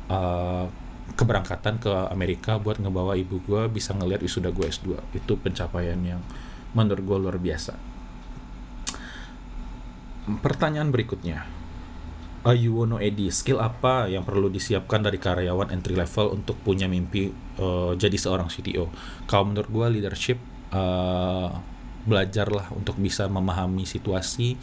uh, 0.09 0.67
keberangkatan 1.15 1.81
ke 1.81 1.93
Amerika 2.13 2.61
buat 2.61 2.79
ngebawa 2.79 3.17
ibu 3.17 3.41
gue 3.43 3.63
bisa 3.73 3.97
ngelihat 3.97 4.21
wisuda 4.23 4.53
gue 4.53 4.67
S2 4.69 5.17
itu 5.17 5.33
pencapaian 5.41 5.99
yang 6.05 6.21
menurut 6.77 7.05
gue 7.05 7.19
luar 7.19 7.37
biasa. 7.41 7.75
Pertanyaan 10.45 10.93
berikutnya. 10.93 11.49
Ayuwono 12.47 13.03
Edi 13.03 13.29
skill 13.35 13.59
apa 13.59 14.07
yang 14.07 14.23
perlu 14.23 14.47
disiapkan 14.47 15.03
dari 15.03 15.19
karyawan 15.19 15.75
entry 15.75 15.99
level 15.99 16.39
untuk 16.39 16.55
punya 16.63 16.87
mimpi 16.87 17.35
uh, 17.59 17.99
jadi 17.99 18.15
seorang 18.15 18.47
CTO 18.47 18.89
kalau 19.27 19.51
menurut 19.51 19.69
gue 19.69 19.87
leadership 19.99 20.39
uh, 20.71 21.51
belajarlah 22.07 22.71
untuk 22.73 22.95
bisa 23.03 23.27
memahami 23.27 23.83
situasi 23.85 24.55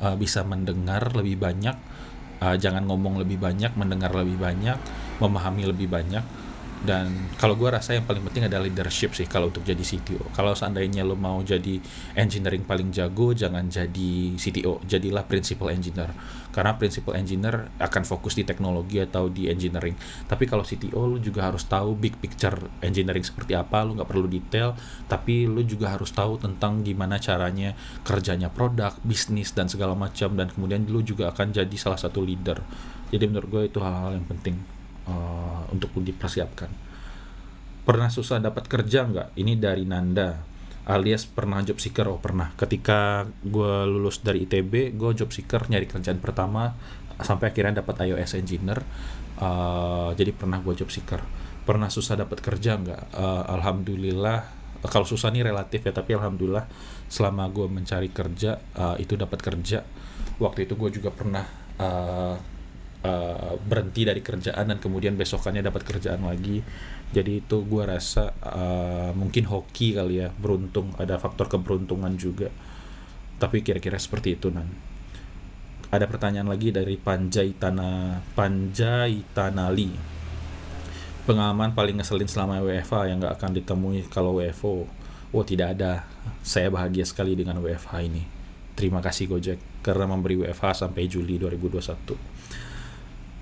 uh, 0.00 0.14
bisa 0.14 0.46
mendengar 0.46 1.12
lebih 1.18 1.36
banyak 1.36 1.74
uh, 2.40 2.56
jangan 2.56 2.84
ngomong 2.84 3.20
lebih 3.20 3.40
banyak 3.40 3.72
mendengar 3.76 4.12
lebih 4.12 4.36
banyak 4.36 4.76
memahami 5.20 5.68
lebih 5.68 5.88
banyak 5.88 6.24
dan 6.84 7.32
kalau 7.40 7.56
gue 7.56 7.72
rasa 7.72 7.96
yang 7.96 8.04
paling 8.04 8.20
penting 8.28 8.52
adalah 8.52 8.68
leadership 8.68 9.16
sih 9.16 9.24
kalau 9.24 9.48
untuk 9.48 9.64
jadi 9.64 9.80
CTO 9.80 10.28
kalau 10.36 10.52
seandainya 10.52 11.08
lo 11.08 11.16
mau 11.16 11.40
jadi 11.40 11.80
engineering 12.12 12.68
paling 12.68 12.92
jago 12.92 13.32
jangan 13.32 13.64
jadi 13.66 14.36
CTO 14.36 14.82
jadilah 14.84 15.24
principal 15.26 15.72
engineer. 15.72 16.10
Karena 16.54 16.72
principal 16.80 17.20
engineer 17.20 17.68
akan 17.76 18.02
fokus 18.08 18.32
di 18.32 18.48
teknologi 18.48 18.96
atau 18.96 19.28
di 19.28 19.52
engineering. 19.52 19.92
Tapi 20.24 20.48
kalau 20.48 20.64
CTO 20.64 21.04
lo 21.04 21.20
juga 21.20 21.52
harus 21.52 21.68
tahu 21.68 21.92
big 21.92 22.16
picture 22.16 22.56
engineering 22.80 23.20
seperti 23.20 23.52
apa. 23.52 23.84
Lo 23.84 23.92
nggak 23.92 24.08
perlu 24.08 24.24
detail 24.24 24.72
tapi 25.04 25.44
lo 25.44 25.60
juga 25.60 25.92
harus 25.92 26.08
tahu 26.16 26.40
tentang 26.40 26.80
gimana 26.80 27.20
caranya 27.20 27.76
kerjanya 28.00 28.48
produk 28.48 28.96
bisnis 29.04 29.52
dan 29.52 29.68
segala 29.68 29.92
macam. 29.92 30.32
Dan 30.32 30.48
kemudian 30.48 30.88
lo 30.88 31.04
juga 31.04 31.28
akan 31.28 31.52
jadi 31.52 31.76
salah 31.76 32.00
satu 32.00 32.24
leader. 32.24 32.64
Jadi 33.12 33.24
menurut 33.28 33.48
gue 33.52 33.62
itu 33.68 33.78
hal-hal 33.78 34.16
yang 34.16 34.26
penting 34.26 34.75
uh, 35.08 35.62
untuk 35.72 35.94
dipersiapkan. 35.98 36.70
Pernah 37.86 38.10
susah 38.10 38.42
dapat 38.42 38.66
kerja 38.66 39.06
nggak? 39.06 39.38
Ini 39.38 39.54
dari 39.58 39.86
Nanda 39.86 40.56
alias 40.86 41.26
pernah 41.26 41.62
job 41.66 41.82
seeker. 41.82 42.06
Oh 42.06 42.22
pernah. 42.22 42.54
Ketika 42.54 43.26
gue 43.42 43.74
lulus 43.90 44.22
dari 44.22 44.46
ITB 44.46 44.94
gue 44.94 45.10
job 45.18 45.30
seeker 45.34 45.66
nyari 45.66 45.86
kerjaan 45.90 46.22
pertama 46.22 46.74
sampai 47.18 47.50
akhirnya 47.50 47.82
dapat 47.82 48.06
iOS 48.06 48.38
engineer. 48.38 48.82
Uh, 49.36 50.14
jadi 50.16 50.32
pernah 50.32 50.62
gue 50.62 50.74
job 50.78 50.88
seeker. 50.88 51.20
Pernah 51.66 51.90
susah 51.90 52.14
dapat 52.14 52.38
kerja 52.38 52.78
nggak? 52.78 53.02
Uh, 53.18 53.44
alhamdulillah 53.58 54.54
kalau 54.86 55.02
susah 55.02 55.34
nih 55.34 55.42
relatif 55.42 55.82
ya 55.82 55.90
tapi 55.90 56.14
alhamdulillah 56.14 56.70
selama 57.10 57.50
gue 57.50 57.66
mencari 57.66 58.10
kerja 58.14 58.62
uh, 58.78 58.96
itu 58.98 59.18
dapat 59.18 59.42
kerja. 59.42 59.82
Waktu 60.38 60.70
itu 60.70 60.78
gue 60.78 60.90
juga 61.02 61.10
pernah 61.10 61.42
uh, 61.82 62.55
uh, 63.06 63.54
berhenti 63.62 64.02
dari 64.02 64.18
kerjaan 64.18 64.66
dan 64.74 64.78
kemudian 64.82 65.14
besokannya 65.14 65.62
dapat 65.62 65.86
kerjaan 65.86 66.26
lagi. 66.26 66.58
Jadi 67.14 67.46
itu 67.46 67.62
gue 67.62 67.82
rasa 67.86 68.34
uh, 68.42 69.14
mungkin 69.14 69.46
hoki 69.46 69.94
kali 69.94 70.26
ya 70.26 70.28
beruntung 70.34 70.90
ada 70.98 71.16
faktor 71.22 71.46
keberuntungan 71.46 72.18
juga. 72.18 72.50
Tapi 73.38 73.62
kira-kira 73.62 73.96
seperti 73.96 74.34
itu 74.34 74.50
nan. 74.50 74.66
Ada 75.86 76.10
pertanyaan 76.10 76.50
lagi 76.50 76.74
dari 76.74 76.98
Panjai 76.98 77.54
Tanah 77.54 78.18
Panjai 78.34 79.22
Tanali 79.30 80.18
pengalaman 81.26 81.74
paling 81.74 81.98
ngeselin 81.98 82.30
selama 82.30 82.62
WFA 82.62 83.10
yang 83.10 83.18
gak 83.18 83.42
akan 83.42 83.50
ditemui 83.58 84.06
kalau 84.06 84.38
WFO 84.38 84.86
oh 85.34 85.44
tidak 85.46 85.78
ada. 85.78 86.06
Saya 86.46 86.70
bahagia 86.70 87.02
sekali 87.02 87.34
dengan 87.34 87.58
WFH 87.58 87.92
ini. 88.02 88.22
Terima 88.78 89.02
kasih 89.02 89.26
Gojek 89.26 89.58
karena 89.82 90.06
memberi 90.06 90.38
WFH 90.38 90.86
sampai 90.86 91.10
Juli 91.10 91.38
2021 91.38 92.35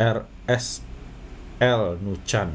RSL 0.00 1.82
Nuchan 2.02 2.50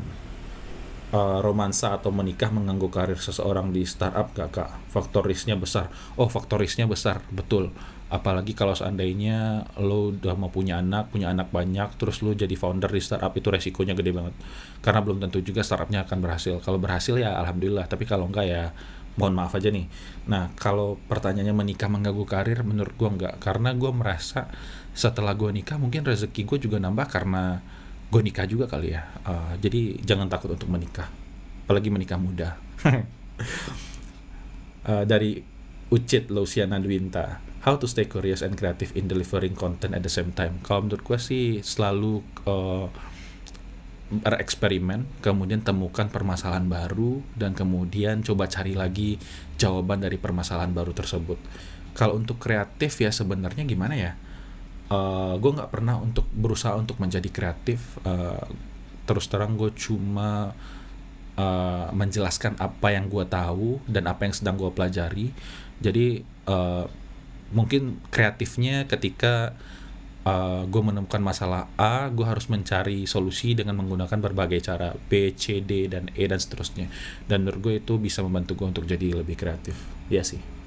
uh, 1.13 1.39
romansa 1.39 1.95
atau 1.95 2.11
menikah 2.11 2.51
mengganggu 2.51 2.89
karir 2.91 3.19
seseorang 3.19 3.71
di 3.71 3.85
startup 3.87 4.33
gak 4.35 4.49
kak? 4.51 4.69
Faktor 4.91 5.25
risknya 5.25 5.55
besar. 5.55 5.89
Oh 6.19 6.27
faktor 6.27 6.61
risknya 6.61 6.85
besar, 6.85 7.23
betul. 7.31 7.71
Apalagi 8.09 8.57
kalau 8.57 8.73
seandainya 8.73 9.69
lo 9.77 10.09
udah 10.09 10.33
mau 10.33 10.49
punya 10.49 10.81
anak, 10.81 11.13
punya 11.13 11.29
anak 11.29 11.53
banyak, 11.53 11.93
terus 12.01 12.25
lo 12.25 12.33
jadi 12.33 12.57
founder 12.57 12.89
di 12.89 13.01
startup 13.01 13.29
itu 13.37 13.53
resikonya 13.53 13.93
gede 13.93 14.11
banget. 14.11 14.33
Karena 14.81 14.99
belum 15.05 15.21
tentu 15.21 15.45
juga 15.45 15.61
startupnya 15.61 16.09
akan 16.09 16.17
berhasil. 16.17 16.57
Kalau 16.65 16.81
berhasil 16.81 17.13
ya 17.21 17.37
alhamdulillah, 17.37 17.85
tapi 17.85 18.09
kalau 18.09 18.25
enggak 18.25 18.49
ya 18.49 18.63
mohon 19.19 19.35
maaf 19.37 19.53
aja 19.53 19.69
nih. 19.69 19.85
Nah 20.31 20.49
kalau 20.57 20.97
pertanyaannya 21.05 21.53
menikah 21.53 21.91
mengganggu 21.91 22.25
karir, 22.25 22.65
menurut 22.65 22.97
gue 22.97 23.09
enggak. 23.09 23.35
Karena 23.37 23.77
gue 23.77 23.91
merasa 23.93 24.49
setelah 24.93 25.33
gue 25.37 25.49
nikah 25.53 25.77
mungkin 25.77 26.03
rezeki 26.03 26.43
gue 26.43 26.57
juga 26.69 26.77
nambah 26.81 27.07
karena 27.07 27.61
gue 28.09 28.21
nikah 28.25 28.45
juga 28.49 28.65
kali 28.65 28.97
ya 28.97 29.05
uh, 29.25 29.53
jadi 29.61 30.01
jangan 30.01 30.27
takut 30.27 30.53
untuk 30.53 30.67
menikah 30.67 31.07
apalagi 31.65 31.93
menikah 31.93 32.17
muda 32.17 32.57
uh, 34.89 35.05
dari 35.11 35.41
Ucit 35.89 36.33
Luciana 36.33 36.81
Dwinta 36.81 37.41
how 37.61 37.77
to 37.77 37.85
stay 37.85 38.09
curious 38.09 38.41
and 38.41 38.57
creative 38.57 38.95
in 38.97 39.05
delivering 39.05 39.53
content 39.53 39.93
at 39.93 40.01
the 40.01 40.11
same 40.11 40.33
time 40.33 40.57
kalau 40.65 40.89
menurut 40.89 41.05
gue 41.05 41.19
sih 41.21 41.61
selalu 41.61 42.25
uh, 42.49 42.89
bereksperimen, 44.09 45.05
kemudian 45.21 45.61
temukan 45.61 46.09
permasalahan 46.09 46.65
baru, 46.65 47.21
dan 47.37 47.53
kemudian 47.53 48.25
coba 48.25 48.49
cari 48.49 48.73
lagi 48.73 49.21
jawaban 49.61 50.01
dari 50.01 50.17
permasalahan 50.17 50.73
baru 50.73 50.97
tersebut. 50.97 51.37
Kalau 51.93 52.17
untuk 52.17 52.41
kreatif 52.41 52.97
ya 52.97 53.13
sebenarnya 53.13 53.69
gimana 53.69 53.93
ya? 53.93 54.17
Uh, 54.89 54.95
eh, 54.95 55.33
gue 55.37 55.51
nggak 55.55 55.71
pernah 55.71 55.95
untuk 56.01 56.25
berusaha 56.29 56.75
untuk 56.75 56.97
menjadi 56.97 57.29
kreatif 57.29 57.97
uh, 58.03 58.45
terus 59.05 59.25
terang 59.25 59.57
gue 59.57 59.73
cuma 59.73 60.53
uh, 61.37 61.87
menjelaskan 61.93 62.57
apa 62.61 62.93
yang 62.93 63.09
gue 63.09 63.25
tahu 63.25 63.81
dan 63.89 64.05
apa 64.05 64.29
yang 64.29 64.33
sedang 64.35 64.57
gue 64.57 64.69
pelajari 64.69 65.33
jadi 65.81 66.21
uh, 66.45 66.85
mungkin 67.49 67.97
kreatifnya 68.13 68.85
ketika 68.85 69.57
uh, 70.27 70.63
gue 70.69 70.81
menemukan 70.83 71.21
masalah 71.21 71.71
A, 71.79 72.11
gue 72.11 72.25
harus 72.25 72.45
mencari 72.51 73.09
solusi 73.09 73.57
dengan 73.57 73.79
menggunakan 73.81 74.19
berbagai 74.19 74.59
cara 74.61 74.93
B, 74.93 75.33
C, 75.33 75.63
D, 75.63 75.89
dan 75.89 76.13
E 76.13 76.29
dan 76.29 76.37
seterusnya. 76.37 76.91
Dan 77.25 77.45
menurut 77.45 77.59
gue 77.63 77.73
itu 77.81 77.97
bisa 77.97 78.21
membantu 78.21 78.59
gue 78.59 78.67
untuk 78.69 78.85
jadi 78.85 79.17
lebih 79.17 79.39
kreatif. 79.39 79.75
Ya 80.11 80.21
sih. 80.21 80.58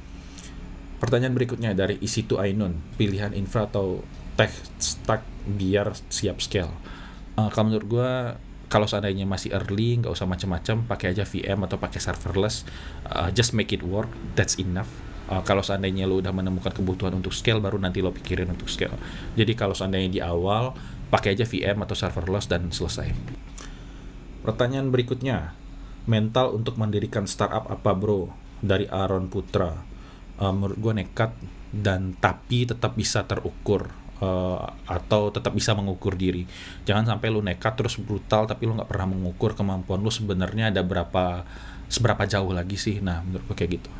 Pertanyaan 1.02 1.34
berikutnya 1.34 1.74
dari 1.74 1.98
Isitu 1.98 2.38
Ainun, 2.38 2.78
pilihan 2.94 3.34
infra 3.34 3.66
atau 3.66 4.06
tech 4.38 4.54
stack 4.78 5.26
biar 5.50 5.98
siap 6.06 6.38
scale. 6.38 6.70
Uh, 7.34 7.50
kalau 7.50 7.74
menurut 7.74 7.88
gue 7.90 8.12
kalau 8.70 8.86
seandainya 8.86 9.26
masih 9.26 9.50
early 9.50 9.98
nggak 9.98 10.14
usah 10.14 10.30
macam-macam 10.30 10.86
pakai 10.86 11.10
aja 11.10 11.26
VM 11.26 11.66
atau 11.66 11.76
pakai 11.76 11.98
serverless 11.98 12.62
uh, 13.10 13.28
just 13.34 13.50
make 13.50 13.74
it 13.74 13.82
work 13.82 14.06
that's 14.38 14.62
enough. 14.62 14.86
Uh, 15.26 15.42
kalau 15.42 15.66
seandainya 15.66 16.06
lo 16.06 16.22
udah 16.22 16.30
menemukan 16.30 16.70
kebutuhan 16.70 17.18
untuk 17.18 17.34
scale 17.34 17.58
baru 17.58 17.82
nanti 17.82 17.98
lo 17.98 18.14
pikirin 18.14 18.46
untuk 18.54 18.70
scale. 18.70 18.94
Jadi 19.34 19.58
kalau 19.58 19.74
seandainya 19.74 20.06
di 20.06 20.20
awal 20.22 20.70
pakai 21.10 21.34
aja 21.34 21.42
VM 21.42 21.82
atau 21.82 21.98
serverless 21.98 22.46
dan 22.46 22.70
selesai. 22.70 23.10
Pertanyaan 24.46 24.94
berikutnya. 24.94 25.58
Mental 26.06 26.54
untuk 26.54 26.78
mendirikan 26.78 27.26
startup 27.26 27.66
apa 27.66 27.90
bro? 27.90 28.30
Dari 28.62 28.86
Aaron 28.86 29.26
Putra 29.26 29.91
uh, 30.42 30.50
menurut 30.50 30.78
gue 30.82 30.92
nekat 31.06 31.30
dan 31.70 32.18
tapi 32.18 32.66
tetap 32.66 32.98
bisa 32.98 33.22
terukur 33.24 33.88
uh, 34.18 34.60
atau 34.84 35.30
tetap 35.30 35.54
bisa 35.54 35.72
mengukur 35.72 36.18
diri. 36.18 36.44
Jangan 36.84 37.14
sampai 37.16 37.30
lu 37.30 37.40
nekat 37.40 37.78
terus 37.78 37.94
brutal 37.96 38.50
tapi 38.50 38.66
lu 38.66 38.74
nggak 38.74 38.90
pernah 38.90 39.14
mengukur 39.14 39.54
kemampuan 39.54 40.02
lu 40.02 40.10
sebenarnya 40.10 40.74
ada 40.74 40.82
berapa 40.82 41.46
seberapa 41.86 42.26
jauh 42.26 42.50
lagi 42.50 42.74
sih. 42.76 42.98
Nah 42.98 43.22
menurut 43.22 43.46
gue 43.52 43.56
kayak 43.56 43.72
gitu. 43.78 43.90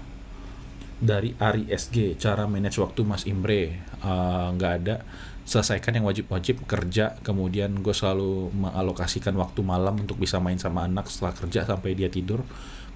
Dari 1.03 1.35
Ari 1.35 1.67
SG 1.67 2.15
cara 2.15 2.47
manage 2.47 2.79
waktu 2.79 3.03
Mas 3.03 3.27
Imre 3.27 3.63
eh, 3.83 4.47
nggak 4.55 4.73
uh, 4.73 4.79
ada. 4.79 4.97
Selesaikan 5.43 5.99
yang 5.99 6.07
wajib-wajib 6.07 6.63
kerja 6.71 7.19
kemudian 7.27 7.75
gue 7.83 7.91
selalu 7.91 8.55
mengalokasikan 8.55 9.35
waktu 9.35 9.67
malam 9.67 9.99
untuk 9.99 10.15
bisa 10.23 10.39
main 10.39 10.55
sama 10.55 10.87
anak 10.87 11.11
setelah 11.11 11.35
kerja 11.35 11.67
sampai 11.67 11.99
dia 11.99 12.07
tidur 12.07 12.47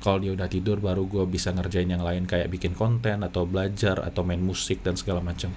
kalau 0.01 0.23
dia 0.23 0.33
udah 0.37 0.47
tidur 0.47 0.79
baru 0.79 1.09
gue 1.09 1.25
bisa 1.27 1.51
ngerjain 1.51 1.89
yang 1.89 2.05
lain 2.05 2.29
kayak 2.29 2.53
bikin 2.53 2.77
konten 2.77 3.25
atau 3.25 3.49
belajar 3.49 4.01
atau 4.05 4.23
main 4.23 4.41
musik 4.41 4.85
dan 4.85 4.95
segala 4.95 5.25
macam 5.25 5.51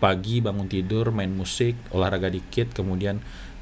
pagi 0.00 0.40
bangun 0.40 0.68
tidur 0.68 1.12
main 1.12 1.32
musik 1.32 1.76
olahraga 1.92 2.32
dikit 2.32 2.72
kemudian 2.72 3.20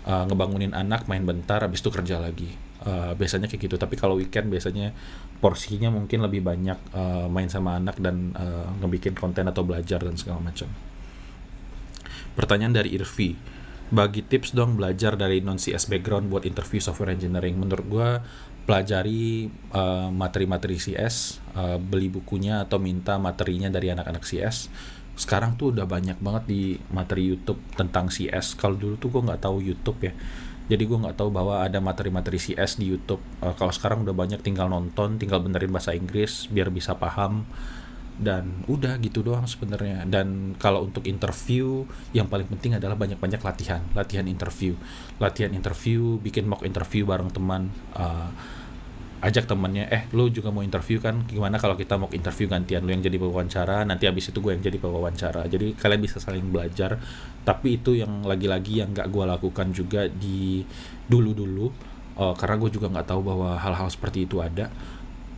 uh, 0.09 0.25
ngebangunin 0.25 0.73
anak 0.73 1.05
main 1.07 1.23
bentar 1.23 1.61
habis 1.61 1.85
itu 1.85 1.93
kerja 1.93 2.17
lagi. 2.17 2.49
Uh, 2.79 3.13
biasanya 3.19 3.51
kayak 3.51 3.69
gitu. 3.69 3.77
Tapi 3.77 3.99
kalau 3.99 4.17
weekend 4.17 4.49
biasanya 4.49 4.95
porsinya 5.43 5.93
mungkin 5.93 6.25
lebih 6.25 6.41
banyak 6.41 6.79
uh, 6.97 7.27
main 7.27 7.51
sama 7.53 7.77
anak 7.77 8.01
dan 8.01 8.33
uh, 8.39 8.71
ngebikin 8.81 9.19
konten 9.19 9.45
atau 9.51 9.67
belajar 9.67 10.01
dan 10.01 10.15
segala 10.15 10.41
macam 10.41 10.71
pertanyaan 12.39 12.79
dari 12.79 12.95
Irvi. 12.95 13.35
Bagi 13.89 14.21
tips 14.23 14.53
dong 14.53 14.77
belajar 14.79 15.17
dari 15.17 15.41
non 15.41 15.59
CS 15.59 15.89
background 15.89 16.29
buat 16.31 16.45
interview 16.47 16.79
software 16.79 17.17
engineering. 17.17 17.59
Menurut 17.59 17.87
gue 17.89 18.11
pelajari 18.69 19.49
uh, 19.73 20.13
materi-materi 20.13 20.77
CS, 20.77 21.41
uh, 21.57 21.81
beli 21.81 22.13
bukunya 22.13 22.69
atau 22.69 22.77
minta 22.77 23.17
materinya 23.17 23.73
dari 23.73 23.89
anak-anak 23.89 24.29
CS. 24.29 24.69
Sekarang 25.17 25.57
tuh 25.57 25.73
udah 25.73 25.89
banyak 25.89 26.21
banget 26.21 26.45
di 26.45 26.77
materi 26.93 27.33
YouTube 27.33 27.65
tentang 27.73 28.13
CS. 28.13 28.61
Kalau 28.61 28.77
dulu 28.77 29.01
tuh 29.01 29.09
gue 29.09 29.25
nggak 29.25 29.41
tahu 29.41 29.65
YouTube 29.65 30.05
ya, 30.05 30.13
jadi 30.69 30.85
gue 30.85 30.99
nggak 31.01 31.17
tahu 31.17 31.33
bahwa 31.33 31.65
ada 31.65 31.81
materi-materi 31.81 32.37
CS 32.37 32.77
di 32.77 32.93
YouTube. 32.93 33.25
Uh, 33.41 33.57
kalau 33.57 33.73
sekarang 33.73 34.05
udah 34.05 34.13
banyak, 34.13 34.45
tinggal 34.45 34.69
nonton, 34.69 35.17
tinggal 35.17 35.41
benerin 35.41 35.73
bahasa 35.73 35.97
Inggris 35.97 36.45
biar 36.53 36.69
bisa 36.69 36.93
paham 36.93 37.49
dan 38.19 38.67
udah 38.67 38.99
gitu 38.99 39.23
doang 39.23 39.47
sebenarnya 39.47 40.03
dan 40.11 40.59
kalau 40.59 40.91
untuk 40.91 41.07
interview 41.07 41.87
yang 42.11 42.27
paling 42.27 42.51
penting 42.51 42.75
adalah 42.75 42.99
banyak-banyak 42.99 43.39
latihan 43.39 43.79
latihan 43.95 44.27
interview 44.27 44.75
latihan 45.23 45.55
interview 45.55 46.19
bikin 46.19 46.51
mock 46.51 46.67
interview 46.67 47.07
bareng 47.07 47.31
teman 47.31 47.71
uh, 47.95 48.27
ajak 49.19 49.51
temennya 49.51 49.91
eh 49.91 50.07
lu 50.15 50.31
juga 50.31 50.55
mau 50.55 50.63
interview 50.63 51.03
kan? 51.03 51.27
Gimana 51.27 51.59
kalau 51.59 51.75
kita 51.75 51.99
mau 51.99 52.07
interview 52.15 52.47
gantian 52.47 52.87
lu 52.87 52.95
yang 52.95 53.03
jadi 53.03 53.19
wawancara 53.19 53.83
nanti 53.83 54.07
habis 54.07 54.31
itu 54.31 54.39
gue 54.39 54.55
yang 54.55 54.63
jadi 54.63 54.79
wawancara 54.79 55.51
jadi 55.51 55.75
kalian 55.75 56.01
bisa 56.03 56.23
saling 56.23 56.47
belajar. 56.47 56.99
Tapi 57.43 57.83
itu 57.83 57.99
yang 57.99 58.23
lagi-lagi 58.23 58.85
yang 58.85 58.95
gak 58.95 59.11
gue 59.11 59.25
lakukan 59.27 59.75
juga 59.75 60.07
di 60.07 60.63
dulu-dulu 61.11 61.67
uh, 62.19 62.35
karena 62.39 62.55
gue 62.63 62.71
juga 62.71 62.87
nggak 62.93 63.07
tahu 63.09 63.21
bahwa 63.27 63.59
hal-hal 63.59 63.89
seperti 63.91 64.27
itu 64.27 64.39
ada. 64.39 64.71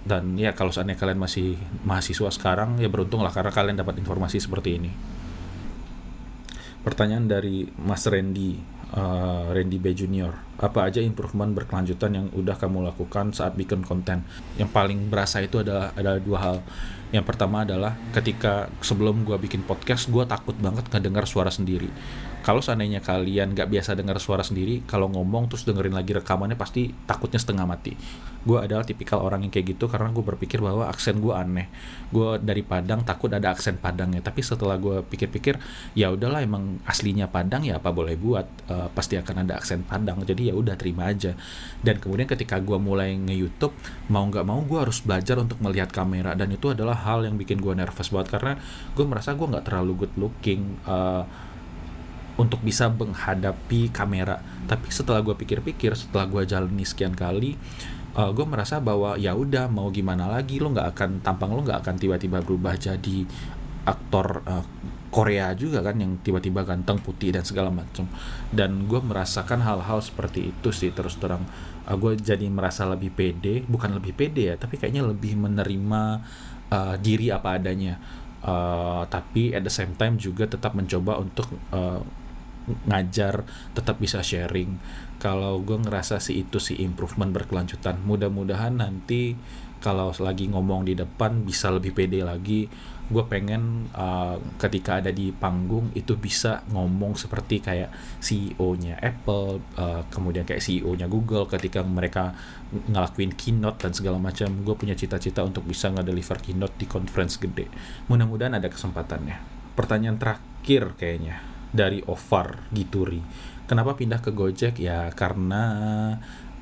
Dan 0.00 0.36
ya 0.36 0.56
kalau 0.56 0.72
seandainya 0.72 0.96
kalian 0.96 1.20
masih 1.20 1.56
mahasiswa 1.84 2.32
sekarang 2.32 2.80
ya 2.80 2.88
beruntung 2.88 3.20
lah 3.20 3.32
karena 3.32 3.52
kalian 3.52 3.76
dapat 3.80 4.00
informasi 4.00 4.40
seperti 4.40 4.80
ini. 4.80 4.92
Pertanyaan 6.80 7.28
dari 7.28 7.68
Mas 7.76 8.08
Randy 8.08 8.79
uh, 8.94 9.50
Randy 9.50 9.78
B 9.78 9.92
Junior. 9.94 10.32
Apa 10.60 10.90
aja 10.90 11.00
improvement 11.00 11.50
berkelanjutan 11.56 12.10
yang 12.12 12.26
udah 12.36 12.56
kamu 12.58 12.84
lakukan 12.92 13.32
saat 13.32 13.56
bikin 13.56 13.82
konten? 13.86 14.22
Yang 14.60 14.70
paling 14.70 15.08
berasa 15.08 15.40
itu 15.40 15.62
adalah 15.62 15.94
ada 15.96 16.20
dua 16.20 16.38
hal. 16.38 16.56
Yang 17.10 17.26
pertama 17.26 17.66
adalah 17.66 17.98
ketika 18.14 18.70
sebelum 18.78 19.26
gue 19.26 19.34
bikin 19.34 19.66
podcast 19.66 20.06
gue 20.06 20.22
takut 20.30 20.54
banget 20.62 20.86
ngedengar 20.94 21.26
suara 21.26 21.50
sendiri 21.50 21.90
kalau 22.40 22.64
seandainya 22.64 23.04
kalian 23.04 23.52
gak 23.52 23.68
biasa 23.68 23.92
dengar 23.92 24.16
suara 24.16 24.40
sendiri 24.40 24.84
kalau 24.88 25.12
ngomong 25.12 25.52
terus 25.52 25.68
dengerin 25.68 25.92
lagi 25.92 26.16
rekamannya 26.16 26.56
pasti 26.56 26.88
takutnya 27.04 27.36
setengah 27.36 27.66
mati. 27.68 27.92
Gue 28.40 28.56
adalah 28.56 28.88
tipikal 28.88 29.20
orang 29.20 29.44
yang 29.44 29.52
kayak 29.52 29.76
gitu 29.76 29.84
karena 29.84 30.08
gue 30.08 30.24
berpikir 30.24 30.64
bahwa 30.64 30.88
aksen 30.88 31.20
gue 31.20 31.34
aneh. 31.36 31.68
Gue 32.08 32.40
dari 32.40 32.64
Padang 32.64 33.04
takut 33.04 33.28
ada 33.28 33.52
aksen 33.52 33.76
Padangnya. 33.76 34.24
Tapi 34.24 34.40
setelah 34.40 34.80
gue 34.80 35.04
pikir-pikir 35.04 35.60
ya 35.92 36.08
udahlah 36.08 36.40
emang 36.40 36.80
aslinya 36.88 37.28
Padang 37.28 37.68
ya 37.68 37.76
apa 37.76 37.92
boleh 37.92 38.16
buat? 38.16 38.48
Uh, 38.72 38.88
pasti 38.96 39.20
akan 39.20 39.44
ada 39.44 39.60
aksen 39.60 39.84
Padang. 39.84 40.24
Jadi 40.24 40.48
ya 40.48 40.56
udah 40.56 40.72
terima 40.80 41.12
aja. 41.12 41.36
Dan 41.84 42.00
kemudian 42.00 42.24
ketika 42.24 42.56
gue 42.64 42.80
mulai 42.80 43.12
nge 43.12 43.36
YouTube 43.36 43.76
mau 44.08 44.24
nggak 44.24 44.44
mau 44.48 44.64
gue 44.64 44.88
harus 44.88 45.04
belajar 45.04 45.36
untuk 45.36 45.60
melihat 45.60 45.92
kamera. 45.92 46.32
Dan 46.32 46.48
itu 46.56 46.72
adalah 46.72 46.96
hal 46.96 47.28
yang 47.28 47.36
bikin 47.36 47.60
gue 47.60 47.76
nervous 47.76 48.08
banget 48.08 48.40
karena 48.40 48.52
gue 48.96 49.04
merasa 49.04 49.36
gue 49.36 49.44
nggak 49.44 49.68
terlalu 49.68 50.08
good 50.08 50.14
looking. 50.16 50.80
Uh, 50.88 51.28
untuk 52.40 52.64
bisa 52.64 52.88
menghadapi 52.88 53.92
kamera. 53.92 54.40
Tapi 54.64 54.88
setelah 54.88 55.20
gue 55.20 55.36
pikir-pikir 55.36 55.92
setelah 55.92 56.24
gue 56.24 56.48
jalani 56.48 56.88
sekian 56.88 57.12
kali 57.12 57.60
uh, 58.16 58.30
gue 58.34 58.46
merasa 58.46 58.82
bahwa 58.82 59.14
ya 59.14 59.36
udah 59.36 59.70
mau 59.70 59.90
gimana 59.92 60.26
lagi 60.26 60.58
lo 60.58 60.72
nggak 60.72 60.88
akan 60.96 61.10
tampang 61.22 61.50
lo 61.54 61.62
nggak 61.62 61.80
akan 61.84 61.94
tiba-tiba 62.00 62.42
berubah 62.42 62.74
jadi 62.74 63.26
aktor 63.86 64.44
uh, 64.46 64.64
Korea 65.10 65.50
juga 65.58 65.82
kan 65.82 65.98
yang 65.98 66.22
tiba-tiba 66.22 66.62
ganteng 66.62 67.02
putih 67.02 67.34
dan 67.34 67.42
segala 67.42 67.66
macam 67.74 68.06
dan 68.54 68.86
gue 68.86 69.00
merasakan 69.02 69.58
hal-hal 69.58 69.98
seperti 69.98 70.54
itu 70.54 70.70
sih 70.70 70.94
terus 70.94 71.18
terang. 71.18 71.42
Uh, 71.86 71.96
gue 71.98 72.14
jadi 72.18 72.46
merasa 72.46 72.86
lebih 72.86 73.10
pede 73.14 73.66
bukan 73.66 73.98
lebih 73.98 74.14
pede 74.14 74.54
ya 74.54 74.56
tapi 74.58 74.78
kayaknya 74.78 75.02
lebih 75.06 75.34
menerima 75.38 76.02
uh, 76.70 76.94
diri 76.98 77.30
apa 77.34 77.58
adanya. 77.58 77.98
Uh, 78.40 79.04
tapi 79.12 79.52
at 79.52 79.60
the 79.60 79.72
same 79.72 79.92
time 80.00 80.16
juga 80.16 80.48
tetap 80.48 80.72
mencoba 80.72 81.20
untuk 81.20 81.44
uh, 81.76 82.00
ngajar 82.88 83.44
tetap 83.72 83.98
bisa 83.98 84.20
sharing. 84.20 84.76
Kalau 85.20 85.60
gue 85.60 85.76
ngerasa 85.76 86.16
sih 86.16 86.44
itu 86.44 86.56
sih 86.56 86.80
improvement 86.80 87.32
berkelanjutan. 87.32 88.00
Mudah-mudahan 88.00 88.80
nanti 88.80 89.36
kalau 89.80 90.12
lagi 90.20 90.48
ngomong 90.48 90.84
di 90.84 90.94
depan 90.96 91.44
bisa 91.44 91.72
lebih 91.72 91.96
pede 91.96 92.20
lagi. 92.20 92.68
Gue 93.10 93.26
pengen 93.26 93.90
uh, 93.90 94.38
ketika 94.54 95.02
ada 95.02 95.10
di 95.10 95.34
panggung 95.34 95.90
itu 95.98 96.14
bisa 96.14 96.62
ngomong 96.70 97.18
seperti 97.18 97.58
kayak 97.58 97.90
CEO-nya 98.22 99.02
Apple 99.02 99.58
uh, 99.74 100.06
kemudian 100.14 100.46
kayak 100.46 100.62
CEO-nya 100.62 101.10
Google 101.10 101.50
ketika 101.50 101.82
mereka 101.82 102.30
ngelakuin 102.70 103.34
keynote 103.34 103.82
dan 103.82 103.92
segala 103.96 104.22
macam. 104.22 104.62
Gue 104.62 104.78
punya 104.78 104.94
cita-cita 104.94 105.42
untuk 105.42 105.66
bisa 105.66 105.90
ngedeliver 105.90 106.38
keynote 106.38 106.78
di 106.78 106.86
conference 106.86 107.34
gede. 107.42 107.66
Mudah-mudahan 108.06 108.62
ada 108.62 108.70
kesempatannya. 108.70 109.36
Pertanyaan 109.74 110.20
terakhir 110.20 110.94
kayaknya 110.94 111.49
dari 111.70 112.02
Ovar 112.06 112.70
Gituri. 112.74 113.22
Kenapa 113.66 113.94
pindah 113.94 114.18
ke 114.18 114.34
Gojek? 114.34 114.82
Ya 114.82 115.10
karena 115.14 115.62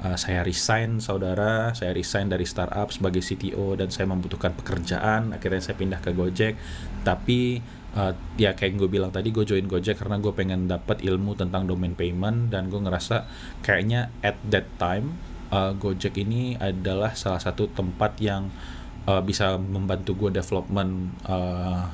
uh, 0.04 0.16
saya 0.20 0.44
resign 0.44 1.00
saudara. 1.00 1.72
Saya 1.72 1.96
resign 1.96 2.28
dari 2.28 2.44
startup 2.44 2.92
sebagai 2.92 3.24
CTO 3.24 3.74
dan 3.80 3.88
saya 3.88 4.06
membutuhkan 4.08 4.52
pekerjaan. 4.52 5.32
Akhirnya 5.32 5.64
saya 5.64 5.76
pindah 5.80 6.04
ke 6.04 6.12
Gojek. 6.12 6.54
Tapi 7.02 7.64
uh, 7.96 8.12
ya 8.36 8.52
kayak 8.52 8.76
gue 8.76 8.88
bilang 8.90 9.08
tadi 9.08 9.32
gue 9.32 9.44
join 9.48 9.64
Gojek 9.64 9.98
karena 9.98 10.20
gue 10.20 10.32
pengen 10.36 10.68
dapat 10.68 11.00
ilmu 11.00 11.34
tentang 11.34 11.64
domain 11.64 11.96
payment 11.96 12.52
dan 12.52 12.68
gue 12.68 12.80
ngerasa 12.80 13.24
kayaknya 13.64 14.12
at 14.20 14.36
that 14.52 14.68
time 14.76 15.16
uh, 15.48 15.72
Gojek 15.74 16.20
ini 16.20 16.54
adalah 16.60 17.16
salah 17.16 17.40
satu 17.40 17.72
tempat 17.72 18.20
yang 18.20 18.52
uh, 19.08 19.22
bisa 19.24 19.56
membantu 19.56 20.14
gue 20.26 20.30
development 20.36 21.16
uh, 21.24 21.88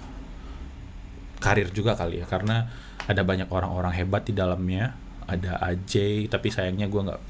karir 1.39 1.71
juga 1.71 1.95
kali 1.95 2.25
ya. 2.25 2.27
Karena 2.27 2.67
ada 3.05 3.23
banyak 3.23 3.49
orang-orang 3.53 3.93
hebat 3.97 4.25
di 4.25 4.35
dalamnya. 4.37 4.97
Ada 5.25 5.57
AJ 5.73 6.29
tapi 6.29 6.53
sayangnya 6.53 6.85
gue 6.89 7.01
nggak 7.01 7.21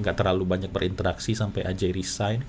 nggak 0.00 0.16
terlalu 0.16 0.44
banyak 0.48 0.72
berinteraksi 0.72 1.36
sampai 1.36 1.64
AJ 1.68 1.92
resign. 1.92 2.40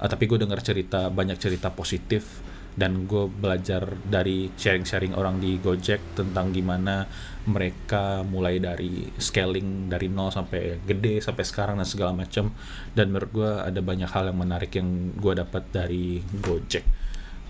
Uh, 0.00 0.08
tapi 0.08 0.24
gue 0.24 0.40
dengar 0.40 0.60
cerita 0.64 1.08
banyak 1.12 1.36
cerita 1.36 1.72
positif. 1.72 2.44
Dan 2.70 3.04
gue 3.04 3.26
belajar 3.26 3.82
dari 4.06 4.46
sharing-sharing 4.54 5.12
orang 5.18 5.42
di 5.42 5.58
Gojek 5.58 6.14
tentang 6.14 6.54
gimana 6.54 7.02
mereka 7.50 8.22
mulai 8.22 8.62
dari 8.62 9.10
scaling 9.10 9.90
dari 9.90 10.06
nol 10.06 10.30
sampai 10.30 10.78
gede 10.86 11.18
sampai 11.18 11.44
sekarang 11.44 11.76
dan 11.82 11.88
segala 11.88 12.14
macam. 12.14 12.54
Dan 12.94 13.10
menurut 13.10 13.30
gue 13.34 13.50
ada 13.58 13.80
banyak 13.82 14.08
hal 14.08 14.30
yang 14.32 14.38
menarik 14.38 14.72
yang 14.78 15.12
gue 15.18 15.34
dapat 15.34 15.66
dari 15.74 16.22
Gojek. 16.22 16.86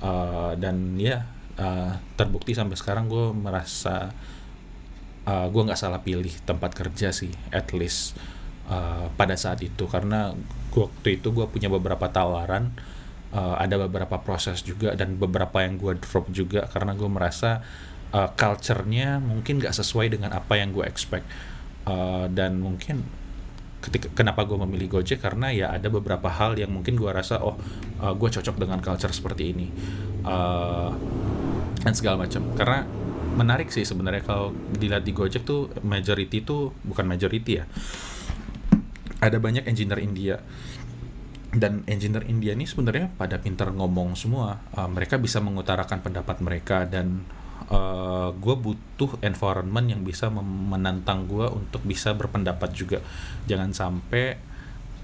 Uh, 0.00 0.56
dan 0.56 0.96
ya 0.96 1.20
uh, 1.60 1.92
terbukti 2.16 2.56
sampai 2.56 2.74
sekarang 2.80 3.06
gue 3.06 3.36
merasa 3.36 4.10
uh, 5.26 5.46
gue 5.48 5.62
nggak 5.66 5.80
salah 5.80 6.00
pilih 6.00 6.32
tempat 6.46 6.72
kerja 6.72 7.12
sih 7.12 7.32
at 7.52 7.72
least 7.76 8.16
uh, 8.70 9.10
pada 9.18 9.34
saat 9.36 9.60
itu. 9.60 9.84
Karena 9.90 10.32
waktu 10.72 11.20
itu 11.20 11.34
gue 11.34 11.46
punya 11.50 11.66
beberapa 11.68 12.06
tawaran 12.08 12.72
uh, 13.34 13.56
ada 13.58 13.76
beberapa 13.88 14.20
proses 14.22 14.62
juga 14.62 14.94
dan 14.94 15.18
beberapa 15.18 15.62
yang 15.62 15.76
gue 15.76 15.98
drop 15.98 16.30
juga 16.30 16.66
karena 16.70 16.94
gue 16.94 17.10
merasa 17.10 17.62
uh, 18.14 18.30
culture-nya 18.34 19.18
mungkin 19.22 19.58
nggak 19.62 19.74
sesuai 19.74 20.14
dengan 20.14 20.34
apa 20.34 20.58
yang 20.58 20.70
gue 20.74 20.86
expect. 20.86 21.26
Uh, 21.88 22.28
dan 22.30 22.60
mungkin 22.60 23.02
ketika 23.80 24.12
kenapa 24.12 24.44
gue 24.44 24.60
memilih 24.60 25.00
Gojek? 25.00 25.24
Karena 25.24 25.48
ya 25.50 25.72
ada 25.72 25.88
beberapa 25.88 26.28
hal 26.28 26.60
yang 26.60 26.70
mungkin 26.70 27.00
gue 27.00 27.08
rasa 27.08 27.40
oh 27.40 27.56
uh, 28.04 28.12
gue 28.12 28.28
cocok 28.28 28.56
dengan 28.60 28.78
culture 28.84 29.12
seperti 29.12 29.56
ini. 29.56 29.66
Uh, 30.20 30.92
dan 31.80 31.96
segala 31.96 32.28
macam. 32.28 32.44
Karena 32.52 32.84
menarik 33.34 33.70
sih 33.70 33.86
sebenarnya 33.86 34.26
kalau 34.26 34.54
dilihat 34.74 35.06
di 35.06 35.12
Gojek 35.14 35.46
tuh 35.46 35.70
majority 35.86 36.42
tuh 36.42 36.74
bukan 36.82 37.06
majority 37.06 37.62
ya 37.62 37.64
ada 39.20 39.36
banyak 39.36 39.68
engineer 39.68 40.00
India. 40.00 40.36
Dan 41.50 41.84
engineer 41.84 42.24
India 42.26 42.56
ini 42.56 42.64
sebenarnya 42.64 43.12
pada 43.14 43.36
pintar 43.38 43.70
ngomong 43.70 44.16
semua. 44.16 44.58
Uh, 44.74 44.88
mereka 44.88 45.20
bisa 45.20 45.38
mengutarakan 45.44 46.00
pendapat 46.00 46.40
mereka 46.40 46.88
dan 46.88 47.22
uh, 47.68 48.32
gue 48.32 48.56
butuh 48.56 49.20
environment 49.20 49.86
yang 49.86 50.00
bisa 50.02 50.32
menantang 50.32 51.28
gue 51.28 51.46
untuk 51.52 51.84
bisa 51.84 52.16
berpendapat 52.16 52.70
juga. 52.72 52.98
Jangan 53.44 53.70
sampai 53.76 54.38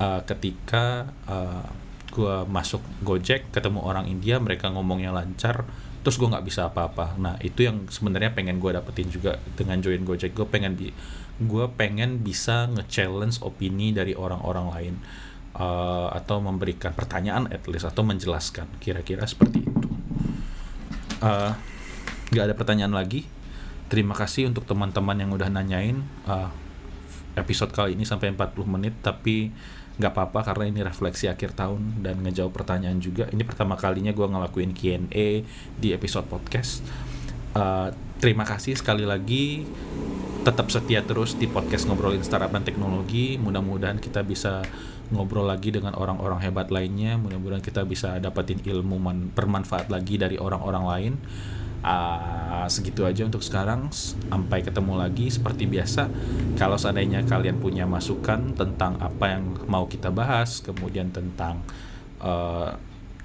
uh, 0.00 0.22
ketika 0.24 1.12
uh, 1.28 1.66
gue 2.14 2.36
masuk 2.48 2.80
Gojek 3.04 3.52
ketemu 3.52 3.84
orang 3.84 4.08
India 4.08 4.40
mereka 4.40 4.72
ngomongnya 4.72 5.12
lancar 5.12 5.66
terus 6.06 6.22
gue 6.22 6.30
nggak 6.30 6.46
bisa 6.46 6.70
apa-apa. 6.70 7.18
Nah 7.18 7.34
itu 7.42 7.66
yang 7.66 7.90
sebenarnya 7.90 8.30
pengen 8.30 8.62
gue 8.62 8.70
dapetin 8.70 9.10
juga 9.10 9.42
dengan 9.58 9.82
join 9.82 10.06
Gojek. 10.06 10.38
Gue 10.38 10.46
pengen 10.46 10.78
bi 10.78 10.94
gue 11.42 11.64
pengen 11.74 12.22
bisa 12.22 12.70
nge-challenge 12.70 13.42
opini 13.42 13.90
dari 13.90 14.14
orang-orang 14.14 14.66
lain 14.70 14.94
uh, 15.58 16.06
atau 16.14 16.38
memberikan 16.38 16.94
pertanyaan 16.94 17.50
at 17.50 17.66
least 17.66 17.90
atau 17.90 18.06
menjelaskan. 18.06 18.70
Kira-kira 18.78 19.26
seperti 19.26 19.66
itu. 19.66 19.88
Uh, 21.18 21.58
ada 22.38 22.54
pertanyaan 22.54 22.94
lagi. 22.94 23.26
Terima 23.90 24.14
kasih 24.14 24.46
untuk 24.46 24.62
teman-teman 24.62 25.18
yang 25.18 25.34
udah 25.34 25.50
nanyain 25.50 26.06
uh, 26.30 26.54
episode 27.34 27.74
kali 27.74 27.98
ini 27.98 28.06
sampai 28.06 28.30
40 28.30 28.62
menit 28.62 28.94
tapi 29.02 29.50
nggak 29.96 30.12
apa-apa 30.12 30.52
karena 30.52 30.64
ini 30.68 30.80
refleksi 30.84 31.24
akhir 31.24 31.56
tahun 31.56 32.04
dan 32.04 32.20
ngejawab 32.20 32.52
pertanyaan 32.52 33.00
juga. 33.00 33.28
Ini 33.32 33.42
pertama 33.48 33.80
kalinya 33.80 34.12
gue 34.12 34.26
ngelakuin 34.28 34.76
Q&A 34.76 35.28
di 35.80 35.88
episode 35.96 36.28
podcast. 36.28 36.84
Uh, 37.56 37.88
terima 38.20 38.44
kasih 38.44 38.76
sekali 38.76 39.08
lagi. 39.08 39.64
Tetap 40.44 40.68
setia 40.70 41.02
terus 41.02 41.34
di 41.34 41.48
podcast 41.48 41.88
ngobrolin 41.88 42.20
startup 42.20 42.52
dan 42.52 42.62
teknologi. 42.62 43.40
Mudah-mudahan 43.40 43.96
kita 43.96 44.20
bisa 44.20 44.62
ngobrol 45.10 45.48
lagi 45.48 45.72
dengan 45.72 45.96
orang-orang 45.96 46.44
hebat 46.44 46.68
lainnya. 46.68 47.16
Mudah-mudahan 47.16 47.64
kita 47.64 47.82
bisa 47.88 48.20
dapetin 48.20 48.60
ilmu 48.60 49.00
bermanfaat 49.32 49.88
lagi 49.88 50.20
dari 50.20 50.36
orang-orang 50.36 50.84
lain 50.84 51.14
uh, 51.84 52.64
segitu 52.70 53.04
aja 53.04 53.26
untuk 53.26 53.42
sekarang. 53.44 53.90
Sampai 53.92 54.62
ketemu 54.62 55.00
lagi. 55.00 55.28
Seperti 55.28 55.68
biasa 55.68 56.08
kalau 56.56 56.80
seandainya 56.80 57.24
kalian 57.24 57.58
punya 57.58 57.84
masukan 57.84 58.54
tentang 58.56 59.00
apa 59.00 59.36
yang 59.36 59.44
mau 59.66 59.84
kita 59.90 60.08
bahas 60.12 60.64
kemudian 60.64 61.12
tentang 61.12 61.60
uh, 62.22 62.76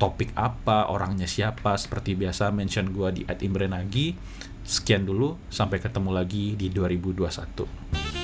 topik 0.01 0.33
apa 0.33 0.89
orangnya 0.89 1.29
siapa 1.29 1.77
seperti 1.77 2.17
biasa 2.17 2.49
mention 2.49 2.89
gua 2.91 3.13
di 3.13 3.23
@imrenagi. 3.27 4.15
Sekian 4.61 5.05
dulu. 5.05 5.37
Sampai 5.49 5.81
ketemu 5.81 6.09
lagi 6.13 6.53
di 6.57 6.69
2021 6.69 8.20